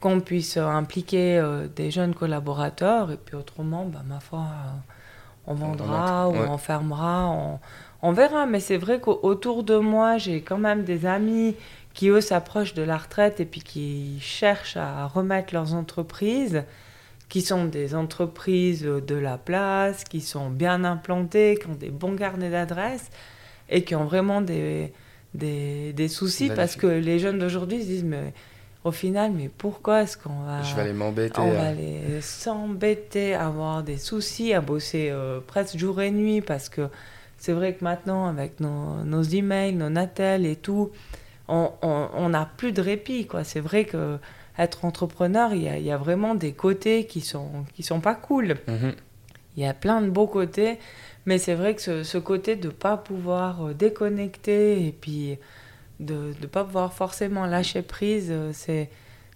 qu'on 0.00 0.20
puisse 0.20 0.56
euh, 0.58 0.66
impliquer 0.66 1.38
euh, 1.38 1.66
des 1.74 1.90
jeunes 1.90 2.14
collaborateurs 2.14 3.10
et 3.10 3.16
puis 3.16 3.36
autrement, 3.36 3.84
ben, 3.86 4.02
ma 4.06 4.20
foi, 4.20 4.44
on 5.46 5.54
vendra 5.54 6.28
ou 6.28 6.32
ouais. 6.32 6.46
on 6.48 6.58
fermera, 6.58 7.26
on, 7.30 7.58
on 8.02 8.12
verra. 8.12 8.46
Mais 8.46 8.60
c'est 8.60 8.76
vrai 8.76 9.00
qu'autour 9.00 9.62
de 9.64 9.76
moi, 9.78 10.18
j'ai 10.18 10.42
quand 10.42 10.58
même 10.58 10.84
des 10.84 11.06
amis 11.06 11.56
qui, 11.96 12.10
eux, 12.10 12.20
s'approchent 12.20 12.74
de 12.74 12.82
la 12.82 12.98
retraite 12.98 13.40
et 13.40 13.46
puis 13.46 13.62
qui 13.62 14.18
cherchent 14.20 14.76
à 14.76 15.06
remettre 15.06 15.54
leurs 15.54 15.72
entreprises, 15.72 16.62
qui 17.30 17.40
sont 17.40 17.64
des 17.64 17.94
entreprises 17.94 18.82
de 18.82 19.14
la 19.14 19.38
place, 19.38 20.04
qui 20.04 20.20
sont 20.20 20.50
bien 20.50 20.84
implantées, 20.84 21.58
qui 21.58 21.66
ont 21.68 21.74
des 21.74 21.88
bons 21.88 22.14
carnets 22.14 22.50
d'adresses 22.50 23.10
et 23.70 23.82
qui 23.82 23.94
ont 23.94 24.04
vraiment 24.04 24.42
des, 24.42 24.92
des, 25.32 25.94
des 25.94 26.08
soucis 26.08 26.50
parce 26.54 26.76
que 26.76 26.86
les 26.86 27.18
jeunes 27.18 27.38
d'aujourd'hui 27.38 27.80
se 27.80 27.86
disent, 27.86 28.04
mais 28.04 28.34
au 28.84 28.92
final, 28.92 29.32
mais 29.32 29.48
pourquoi 29.48 30.02
est-ce 30.02 30.18
qu'on 30.18 30.44
va... 30.44 30.62
Je 30.62 30.74
vais 30.76 30.82
aller 30.82 30.92
m'embêter. 30.92 31.40
On 31.40 31.50
va 31.50 31.62
hein. 31.62 31.66
aller 31.68 32.20
s'embêter, 32.20 33.34
avoir 33.34 33.82
des 33.82 33.96
soucis, 33.96 34.52
à 34.52 34.60
bosser 34.60 35.08
euh, 35.10 35.40
presque 35.44 35.78
jour 35.78 36.02
et 36.02 36.10
nuit 36.10 36.42
parce 36.42 36.68
que 36.68 36.90
c'est 37.38 37.54
vrai 37.54 37.72
que 37.72 37.82
maintenant, 37.82 38.26
avec 38.26 38.60
nos, 38.60 39.02
nos 39.02 39.22
emails, 39.22 39.74
nos 39.74 39.88
natels 39.88 40.44
et 40.44 40.56
tout, 40.56 40.90
on 41.48 42.28
n'a 42.28 42.48
plus 42.56 42.72
de 42.72 42.80
répit. 42.80 43.26
quoi. 43.26 43.44
C'est 43.44 43.60
vrai 43.60 43.84
que 43.84 44.18
être 44.58 44.84
entrepreneur, 44.84 45.52
il 45.52 45.62
y 45.62 45.68
a, 45.68 45.78
il 45.78 45.84
y 45.84 45.90
a 45.90 45.96
vraiment 45.98 46.34
des 46.34 46.52
côtés 46.52 47.06
qui 47.06 47.20
sont, 47.20 47.64
qui 47.74 47.82
sont 47.82 48.00
pas 48.00 48.14
cool. 48.14 48.56
Mhm. 48.66 48.94
Il 49.56 49.62
y 49.62 49.66
a 49.66 49.74
plein 49.74 50.02
de 50.02 50.10
beaux 50.10 50.26
côtés, 50.26 50.78
mais 51.24 51.38
c'est 51.38 51.54
vrai 51.54 51.74
que 51.74 51.82
ce, 51.82 52.02
ce 52.02 52.18
côté 52.18 52.56
de 52.56 52.68
pas 52.68 52.96
pouvoir 52.96 53.66
euh, 53.68 53.74
déconnecter 53.74 54.86
et 54.86 54.92
puis 54.92 55.38
de 56.00 56.34
ne 56.40 56.46
pas 56.46 56.64
pouvoir 56.64 56.92
forcément 56.92 57.46
lâcher 57.46 57.82
prise, 57.82 58.28
euh, 58.30 58.50
c'est 58.52 58.90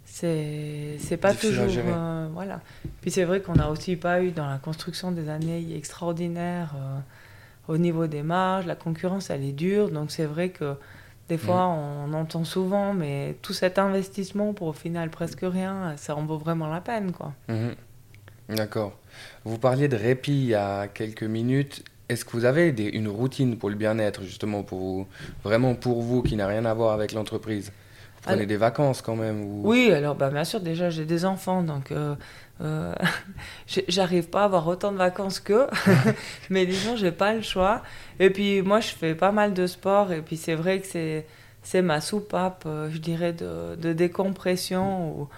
c'est 0.05 1.17
pas 1.19 1.35
toujours 1.35 1.67
euh, 1.69 2.29
voilà. 2.33 2.61
Puis 3.01 3.13
c'est 3.13 3.25
vrai 3.25 3.41
qu'on 3.41 3.55
n'a 3.55 3.71
aussi 3.71 3.95
pas 3.95 4.21
eu 4.23 4.33
dans 4.33 4.49
la 4.49 4.59
construction 4.59 5.13
des 5.13 5.29
années 5.29 5.77
extraordinaires 5.77 6.75
euh, 6.77 6.99
au 7.73 7.79
niveau 7.79 8.09
des 8.09 8.25
marges, 8.25 8.67
la 8.67 8.75
concurrence 8.75 9.31
elle 9.31 9.45
est 9.45 9.53
dure, 9.53 9.91
donc 9.91 10.11
c'est 10.11 10.25
vrai 10.25 10.49
que 10.49 10.75
des 11.31 11.39
fois 11.39 11.67
on 11.69 12.13
entend 12.13 12.45
souvent, 12.45 12.93
mais 12.93 13.37
tout 13.41 13.53
cet 13.55 13.79
investissement 13.79 14.53
pour 14.53 14.67
au 14.69 14.73
final 14.75 15.09
presque 15.11 15.41
rien, 15.43 15.95
ça 15.97 16.15
en 16.17 16.25
vaut 16.27 16.37
vraiment 16.39 16.69
la 16.69 16.81
peine 16.83 17.13
quoi. 17.13 17.33
Mhm. 17.49 17.75
D'accord. 18.57 18.93
Vous 19.45 19.59
parliez 19.59 19.87
de 19.89 19.97
répit 19.97 20.33
il 20.33 20.47
y 20.47 20.55
a 20.55 20.89
quelques 20.89 21.23
minutes. 21.23 21.85
Est-ce 22.09 22.25
que 22.25 22.33
vous 22.33 22.45
avez 22.45 22.73
des- 22.73 22.87
une 22.89 23.07
routine 23.07 23.57
pour 23.57 23.71
le 23.71 23.77
bien-être, 23.77 24.25
justement, 24.25 24.65
pour 24.65 24.79
vous, 24.81 25.07
vraiment 25.45 25.77
pour 25.77 26.03
vous, 26.03 26.23
qui 26.23 26.35
n'a 26.35 26.49
rien 26.49 26.65
à 26.65 26.75
voir 26.75 26.93
avec 26.93 27.13
l'entreprise? 27.13 27.67
Vous 27.69 28.23
prenez 28.23 28.35
Alors- 28.39 28.47
des 28.49 28.57
vacances 28.57 29.01
quand 29.03 29.15
même 29.15 29.41
ou... 29.41 29.63
Oui, 29.65 29.93
alors 29.93 30.17
bah, 30.17 30.31
bien 30.31 30.43
sûr, 30.45 30.61
déjà 30.61 30.91
j'ai 30.91 31.05
des 31.05 31.25
enfants, 31.25 31.63
donc 31.63 31.93
euh, 31.93 32.17
euh, 32.61 32.95
j'arrive 33.89 34.29
pas 34.29 34.43
à 34.43 34.45
avoir 34.45 34.67
autant 34.69 34.93
de 34.93 34.97
vacances 34.99 35.41
qu'eux, 35.41 35.67
mais 36.51 36.67
disons, 36.67 36.97
j'ai 36.97 37.13
pas 37.13 37.35
le 37.35 37.43
choix. 37.43 37.83
Et 38.19 38.31
puis 38.31 38.63
moi, 38.63 38.81
je 38.81 38.89
fais 38.89 39.15
pas 39.15 39.33
mal 39.33 39.55
de 39.55 39.67
sport, 39.67 40.13
et 40.13 40.23
puis 40.23 40.37
c'est 40.37 40.55
vrai 40.55 40.81
que 40.81 40.87
c'est 40.87 41.27
c'est 41.63 41.83
ma 41.83 42.01
soupape, 42.01 42.65
euh, 42.67 42.89
je 42.91 42.97
dirais, 42.99 43.35
de, 43.35 43.77
de 43.77 43.93
décompression, 43.93 45.11
où, 45.21 45.29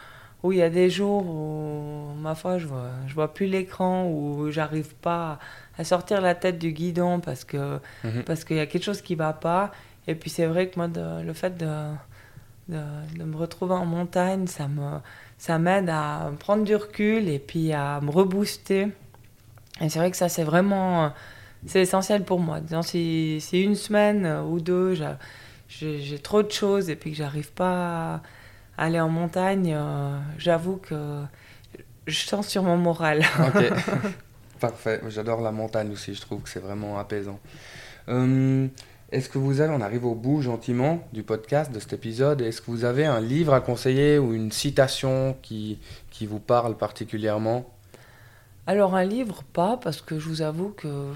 où 0.45 0.53
il 0.53 0.59
y 0.59 0.63
a 0.63 0.71
des 0.71 0.89
jours 0.89 1.27
où, 1.29 2.15
ma 2.21 2.35
foi, 2.37 2.59
je 2.59 2.67
vois, 2.69 2.91
je 3.09 3.15
vois 3.15 3.35
plus 3.35 3.47
l'écran, 3.47 4.07
où 4.09 4.49
j'arrive 4.51 4.95
pas 4.95 5.41
à 5.79 5.85
sortir 5.85 6.21
la 6.21 6.35
tête 6.37 6.59
du 6.59 6.71
guidon 6.73 7.19
parce 7.21 7.45
que 7.45 7.79
Mhm. 8.05 8.23
parce 8.25 8.45
qu'il 8.45 8.57
y 8.57 8.61
a 8.61 8.67
quelque 8.67 8.85
chose 8.85 9.03
qui 9.03 9.15
va 9.17 9.33
pas. 9.33 9.73
Et 10.07 10.15
puis 10.15 10.31
c'est 10.31 10.47
vrai 10.47 10.69
que 10.69 10.77
moi, 10.79 10.87
de- 10.89 11.23
le 11.23 11.33
fait 11.33 11.57
de, 11.57 11.67
de, 12.69 12.79
de 13.19 13.25
me 13.25 13.37
retrouver 13.37 13.75
en 13.75 13.87
montagne, 13.87 14.47
ça 14.47 14.69
me 14.69 14.99
ça 15.43 15.59
m'aide 15.59 15.89
à 15.91 16.31
prendre 16.39 16.63
du 16.63 16.77
recul 16.77 17.29
et 17.29 17.41
puis 17.41 17.73
à 17.73 18.01
me 18.01 18.11
rebooster. 18.13 18.87
Et 19.81 19.89
c'est 19.89 19.99
vrai 19.99 20.13
que 20.13 20.17
ça, 20.17 20.29
c'est 20.29 20.45
vraiment 20.45 21.07
euh, 21.07 21.09
c'est 21.67 21.81
essentiel 21.81 22.23
pour 22.23 22.39
moi. 22.39 22.61
Disons, 22.61 22.83
si, 22.83 23.39
si 23.41 23.61
une 23.61 23.75
semaine 23.75 24.25
euh, 24.25 24.43
ou 24.45 24.61
deux, 24.61 24.95
j'a- 24.95 25.19
j'ai 25.69 25.99
j'ai 25.99 26.21
trop 26.21 26.45
de 26.45 26.53
choses 26.53 26.91
et 26.91 26.95
puis 26.95 27.11
que 27.11 27.17
j'arrive 27.17 27.51
pas 27.51 28.15
à 28.15 28.85
aller 28.85 29.01
en 29.01 29.09
montagne, 29.09 29.73
euh, 29.75 30.17
j'avoue 30.39 30.77
que 30.77 31.23
je 32.07 32.21
sens 32.25 32.47
sur 32.47 32.63
mon 32.63 32.77
moral. 32.77 33.25
Ok, 33.41 33.65
parfait. 34.61 35.01
J'adore 35.09 35.41
la 35.41 35.51
montagne 35.51 35.91
aussi, 35.91 36.15
je 36.15 36.21
trouve 36.21 36.43
que 36.43 36.49
c'est 36.51 36.61
vraiment 36.63 37.01
apaisant. 37.01 37.41
Euh, 38.09 38.69
Est-ce 39.13 39.29
que 39.29 39.37
vous 39.37 39.61
avez, 39.61 39.75
on 39.75 39.83
arrive 39.83 40.07
au 40.07 40.15
bout 40.15 40.41
gentiment 40.41 41.07
du 41.13 41.23
podcast, 41.23 41.71
de 41.71 41.79
cet 41.79 41.93
épisode, 41.93 42.41
est-ce 42.41 42.63
que 42.63 42.71
vous 42.71 42.87
avez 42.87 43.05
un 43.05 43.21
livre 43.21 43.53
à 43.53 43.61
conseiller 43.61 44.19
ou 44.19 44.33
une 44.33 44.51
citation 44.51 45.37
qui, 45.43 45.79
qui 46.11 46.25
vous 46.25 46.41
parle 46.41 46.79
particulièrement? 46.79 47.67
Alors 48.67 48.95
un 48.95 49.05
livre, 49.05 49.43
pas, 49.53 49.77
parce 49.77 50.01
que 50.01 50.19
je 50.19 50.27
vous 50.31 50.41
avoue 50.41 50.71
que 50.71 51.13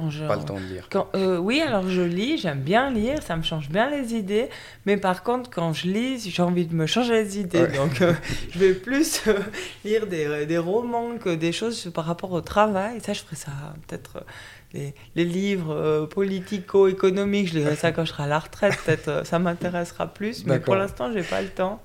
quand 0.00 0.10
je... 0.10 0.24
Pas 0.24 0.36
le 0.36 0.44
temps 0.44 0.58
de 0.58 0.64
lire. 0.64 0.88
Quand, 0.90 1.08
euh, 1.14 1.36
oui, 1.38 1.60
alors 1.60 1.88
je 1.88 2.00
lis, 2.02 2.38
j'aime 2.38 2.60
bien 2.60 2.90
lire, 2.90 3.22
ça 3.22 3.36
me 3.36 3.42
change 3.42 3.68
bien 3.68 3.90
les 3.90 4.14
idées, 4.14 4.48
mais 4.86 4.96
par 4.96 5.22
contre, 5.22 5.50
quand 5.50 5.72
je 5.72 5.86
lis, 5.88 6.30
j'ai 6.30 6.42
envie 6.42 6.66
de 6.66 6.74
me 6.74 6.86
changer 6.86 7.22
les 7.22 7.38
idées. 7.38 7.62
Ouais. 7.62 7.76
Donc, 7.76 8.00
euh, 8.00 8.14
je 8.50 8.58
vais 8.58 8.74
plus 8.74 9.22
euh, 9.26 9.38
lire 9.84 10.06
des, 10.06 10.46
des 10.46 10.58
romans 10.58 11.18
que 11.18 11.34
des 11.34 11.52
choses 11.52 11.90
par 11.94 12.06
rapport 12.06 12.32
au 12.32 12.40
travail. 12.40 13.00
Ça, 13.00 13.12
je 13.12 13.20
ferai 13.20 13.36
ça 13.36 13.52
peut-être. 13.86 14.24
les, 14.72 14.94
les 15.16 15.24
livres 15.24 16.06
politico-économiques, 16.06 17.48
je 17.48 17.58
lirai 17.58 17.76
ça 17.76 17.92
quand 17.92 18.04
je 18.04 18.12
serai 18.12 18.24
à 18.24 18.26
la 18.26 18.38
retraite, 18.38 18.78
peut-être 18.84 19.26
ça 19.26 19.38
m'intéressera 19.38 20.06
plus, 20.06 20.46
mais 20.46 20.60
pour 20.60 20.76
l'instant, 20.76 21.12
j'ai 21.12 21.22
pas 21.22 21.42
le 21.42 21.48
temps. 21.48 21.82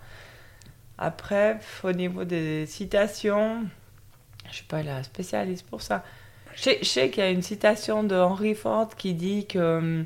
Après, 0.97 1.59
au 1.83 1.91
niveau 1.91 2.23
des 2.23 2.65
citations, 2.67 3.63
je 4.49 4.55
suis 4.55 4.65
pas 4.65 4.83
la 4.83 5.03
spécialiste 5.03 5.65
pour 5.67 5.81
ça. 5.81 6.03
Je 6.55 6.83
sais, 6.83 7.09
qu'il 7.09 7.23
y 7.23 7.27
a 7.27 7.29
une 7.31 7.41
citation 7.41 8.03
de 8.03 8.15
Henry 8.15 8.55
Ford 8.55 8.89
qui 8.97 9.13
dit 9.13 9.45
que. 9.47 9.59
euh, 9.59 10.03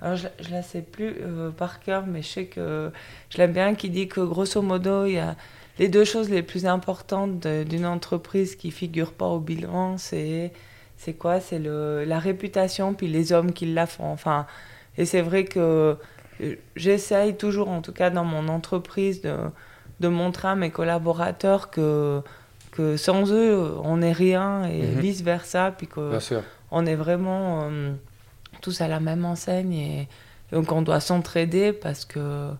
Alors, 0.00 0.16
je, 0.16 0.28
je 0.40 0.50
la 0.50 0.62
sais 0.62 0.82
plus 0.82 1.14
euh, 1.22 1.50
par 1.50 1.80
cœur, 1.80 2.06
mais 2.06 2.22
je 2.22 2.28
sais 2.28 2.46
que 2.46 2.90
je 3.30 3.38
l'aime 3.38 3.52
bien, 3.52 3.74
qui 3.74 3.90
dit 3.90 4.08
que 4.08 4.20
grosso 4.20 4.62
modo, 4.62 5.04
il 5.06 5.12
y 5.14 5.18
a 5.18 5.36
les 5.78 5.88
deux 5.88 6.04
choses 6.04 6.30
les 6.30 6.42
plus 6.42 6.66
importantes 6.66 7.46
d'une 7.46 7.86
entreprise 7.86 8.56
qui 8.56 8.70
figurent 8.70 9.12
pas 9.12 9.26
au 9.26 9.40
bilan, 9.40 9.98
c'est. 9.98 10.52
C'est 10.96 11.14
quoi? 11.14 11.40
C'est 11.40 11.58
le- 11.58 12.04
la 12.04 12.18
réputation, 12.18 12.92
puis 12.94 13.06
les 13.08 13.32
hommes 13.32 13.52
qui 13.54 13.64
la 13.66 13.86
font. 13.86 14.04
Enfin, 14.12 14.46
et 14.98 15.06
c'est 15.06 15.22
vrai 15.22 15.44
que 15.46 15.96
euh, 16.40 16.54
j'essaye 16.76 17.36
toujours, 17.36 17.68
en 17.70 17.80
tout 17.82 17.92
cas 17.92 18.10
dans 18.10 18.24
mon 18.24 18.48
entreprise, 18.48 19.22
de, 19.22 19.34
de 20.00 20.08
montrer 20.08 20.48
à 20.48 20.54
mes 20.56 20.70
collaborateurs 20.70 21.70
que, 21.70 22.22
que 22.70 22.96
sans 22.96 23.30
eux, 23.32 23.72
on 23.82 23.98
n'est 23.98 24.12
rien 24.12 24.64
et 24.64 24.82
Mhm. 24.82 25.00
vice-versa, 25.00 25.72
puis 25.76 25.86
que 25.86 26.10
Bien 26.10 26.20
sûr. 26.20 26.42
on 26.70 26.86
est 26.86 26.94
vraiment 26.96 27.64
euh, 27.70 27.92
tous 28.60 28.80
à 28.80 28.88
la 28.88 29.00
même 29.00 29.24
enseigne 29.24 29.72
et, 29.72 30.00
et 30.02 30.54
donc 30.54 30.70
on 30.72 30.82
doit 30.82 31.00
s'entraider 31.00 31.72
parce 31.72 32.04
que 32.04 32.50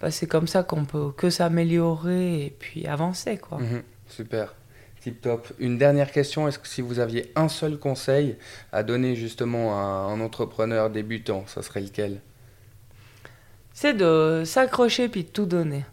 bah, 0.00 0.10
c'est 0.10 0.26
comme 0.26 0.46
ça 0.48 0.62
qu'on 0.62 0.84
peut 0.84 1.12
que 1.16 1.30
s'améliorer 1.30 2.46
et 2.46 2.50
puis 2.58 2.86
avancer 2.86 3.38
quoi. 3.38 3.58
Mhm. 3.58 3.82
Super. 4.08 4.54
Tip 5.00 5.20
top. 5.20 5.48
Une 5.58 5.78
dernière 5.78 6.12
question, 6.12 6.46
est-ce 6.46 6.58
que 6.60 6.68
si 6.68 6.80
vous 6.80 7.00
aviez 7.00 7.32
un 7.34 7.48
seul 7.48 7.76
conseil 7.76 8.36
à 8.72 8.82
donner 8.84 9.16
justement 9.16 9.76
à 9.76 9.82
un 10.12 10.20
entrepreneur 10.20 10.90
débutant, 10.90 11.44
ça 11.48 11.60
serait 11.62 11.80
lequel? 11.80 12.20
C'est 13.74 13.94
de 13.94 14.42
s'accrocher 14.44 15.08
puis 15.08 15.24
de 15.24 15.28
tout 15.28 15.46
donner. 15.46 15.84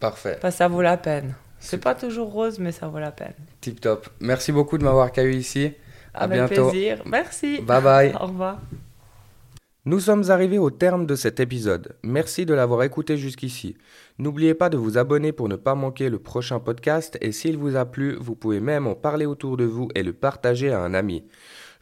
Parfait. 0.00 0.36
Parce 0.40 0.54
que 0.54 0.58
ça 0.58 0.68
vaut 0.68 0.82
la 0.82 0.96
peine. 0.96 1.34
C'est 1.62 1.78
pas 1.82 1.94
toujours 1.94 2.30
rose 2.30 2.58
mais 2.58 2.72
ça 2.72 2.88
vaut 2.88 2.98
la 2.98 3.12
peine. 3.12 3.34
Tip 3.60 3.80
top. 3.80 4.08
Merci 4.20 4.52
beaucoup 4.52 4.76
de 4.78 4.84
m'avoir 4.84 5.06
accueilli 5.06 5.38
ici. 5.38 5.72
À 6.12 6.24
Avec 6.24 6.38
bientôt. 6.38 6.68
plaisir. 6.68 7.02
Merci. 7.06 7.60
Bye 7.62 7.82
bye. 7.82 8.12
Au 8.20 8.26
revoir. 8.26 8.58
Nous 9.84 9.98
sommes 9.98 10.30
arrivés 10.30 10.58
au 10.58 10.70
terme 10.70 11.06
de 11.06 11.16
cet 11.16 11.40
épisode. 11.40 11.96
Merci 12.04 12.46
de 12.46 12.54
l'avoir 12.54 12.82
écouté 12.84 13.16
jusqu'ici. 13.16 13.76
N'oubliez 14.18 14.54
pas 14.54 14.68
de 14.68 14.76
vous 14.76 14.96
abonner 14.96 15.32
pour 15.32 15.48
ne 15.48 15.56
pas 15.56 15.74
manquer 15.74 16.08
le 16.08 16.20
prochain 16.20 16.60
podcast 16.60 17.18
et 17.20 17.32
s'il 17.32 17.56
vous 17.56 17.74
a 17.74 17.84
plu, 17.84 18.16
vous 18.20 18.36
pouvez 18.36 18.60
même 18.60 18.86
en 18.86 18.94
parler 18.94 19.26
autour 19.26 19.56
de 19.56 19.64
vous 19.64 19.88
et 19.96 20.04
le 20.04 20.12
partager 20.12 20.70
à 20.70 20.80
un 20.80 20.94
ami. 20.94 21.24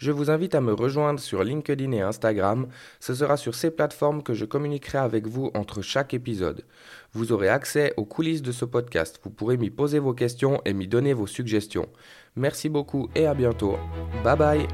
Je 0.01 0.13
vous 0.13 0.31
invite 0.31 0.55
à 0.55 0.63
me 0.63 0.73
rejoindre 0.73 1.21
sur 1.21 1.45
LinkedIn 1.45 1.93
et 1.93 2.01
Instagram. 2.01 2.69
Ce 3.01 3.15
sera 3.15 3.37
sur 3.37 3.55
ces 3.55 3.71
plateformes 3.71 4.23
que 4.23 4.33
je 4.33 4.47
communiquerai 4.47 4.97
avec 4.97 5.27
vous 5.27 5.51
entre 5.53 5.83
chaque 5.83 6.15
épisode. 6.15 6.65
Vous 7.13 7.33
aurez 7.33 7.51
accès 7.51 7.93
aux 7.99 8.07
coulisses 8.07 8.41
de 8.41 8.51
ce 8.51 8.65
podcast. 8.65 9.21
Vous 9.23 9.31
pourrez 9.31 9.59
m'y 9.59 9.69
poser 9.69 9.99
vos 9.99 10.15
questions 10.15 10.63
et 10.65 10.73
m'y 10.73 10.89
donner 10.89 11.13
vos 11.13 11.27
suggestions. 11.27 11.87
Merci 12.35 12.71
beaucoup 12.71 13.11
et 13.15 13.27
à 13.27 13.35
bientôt. 13.35 13.77
Bye 14.25 14.39
bye 14.39 14.67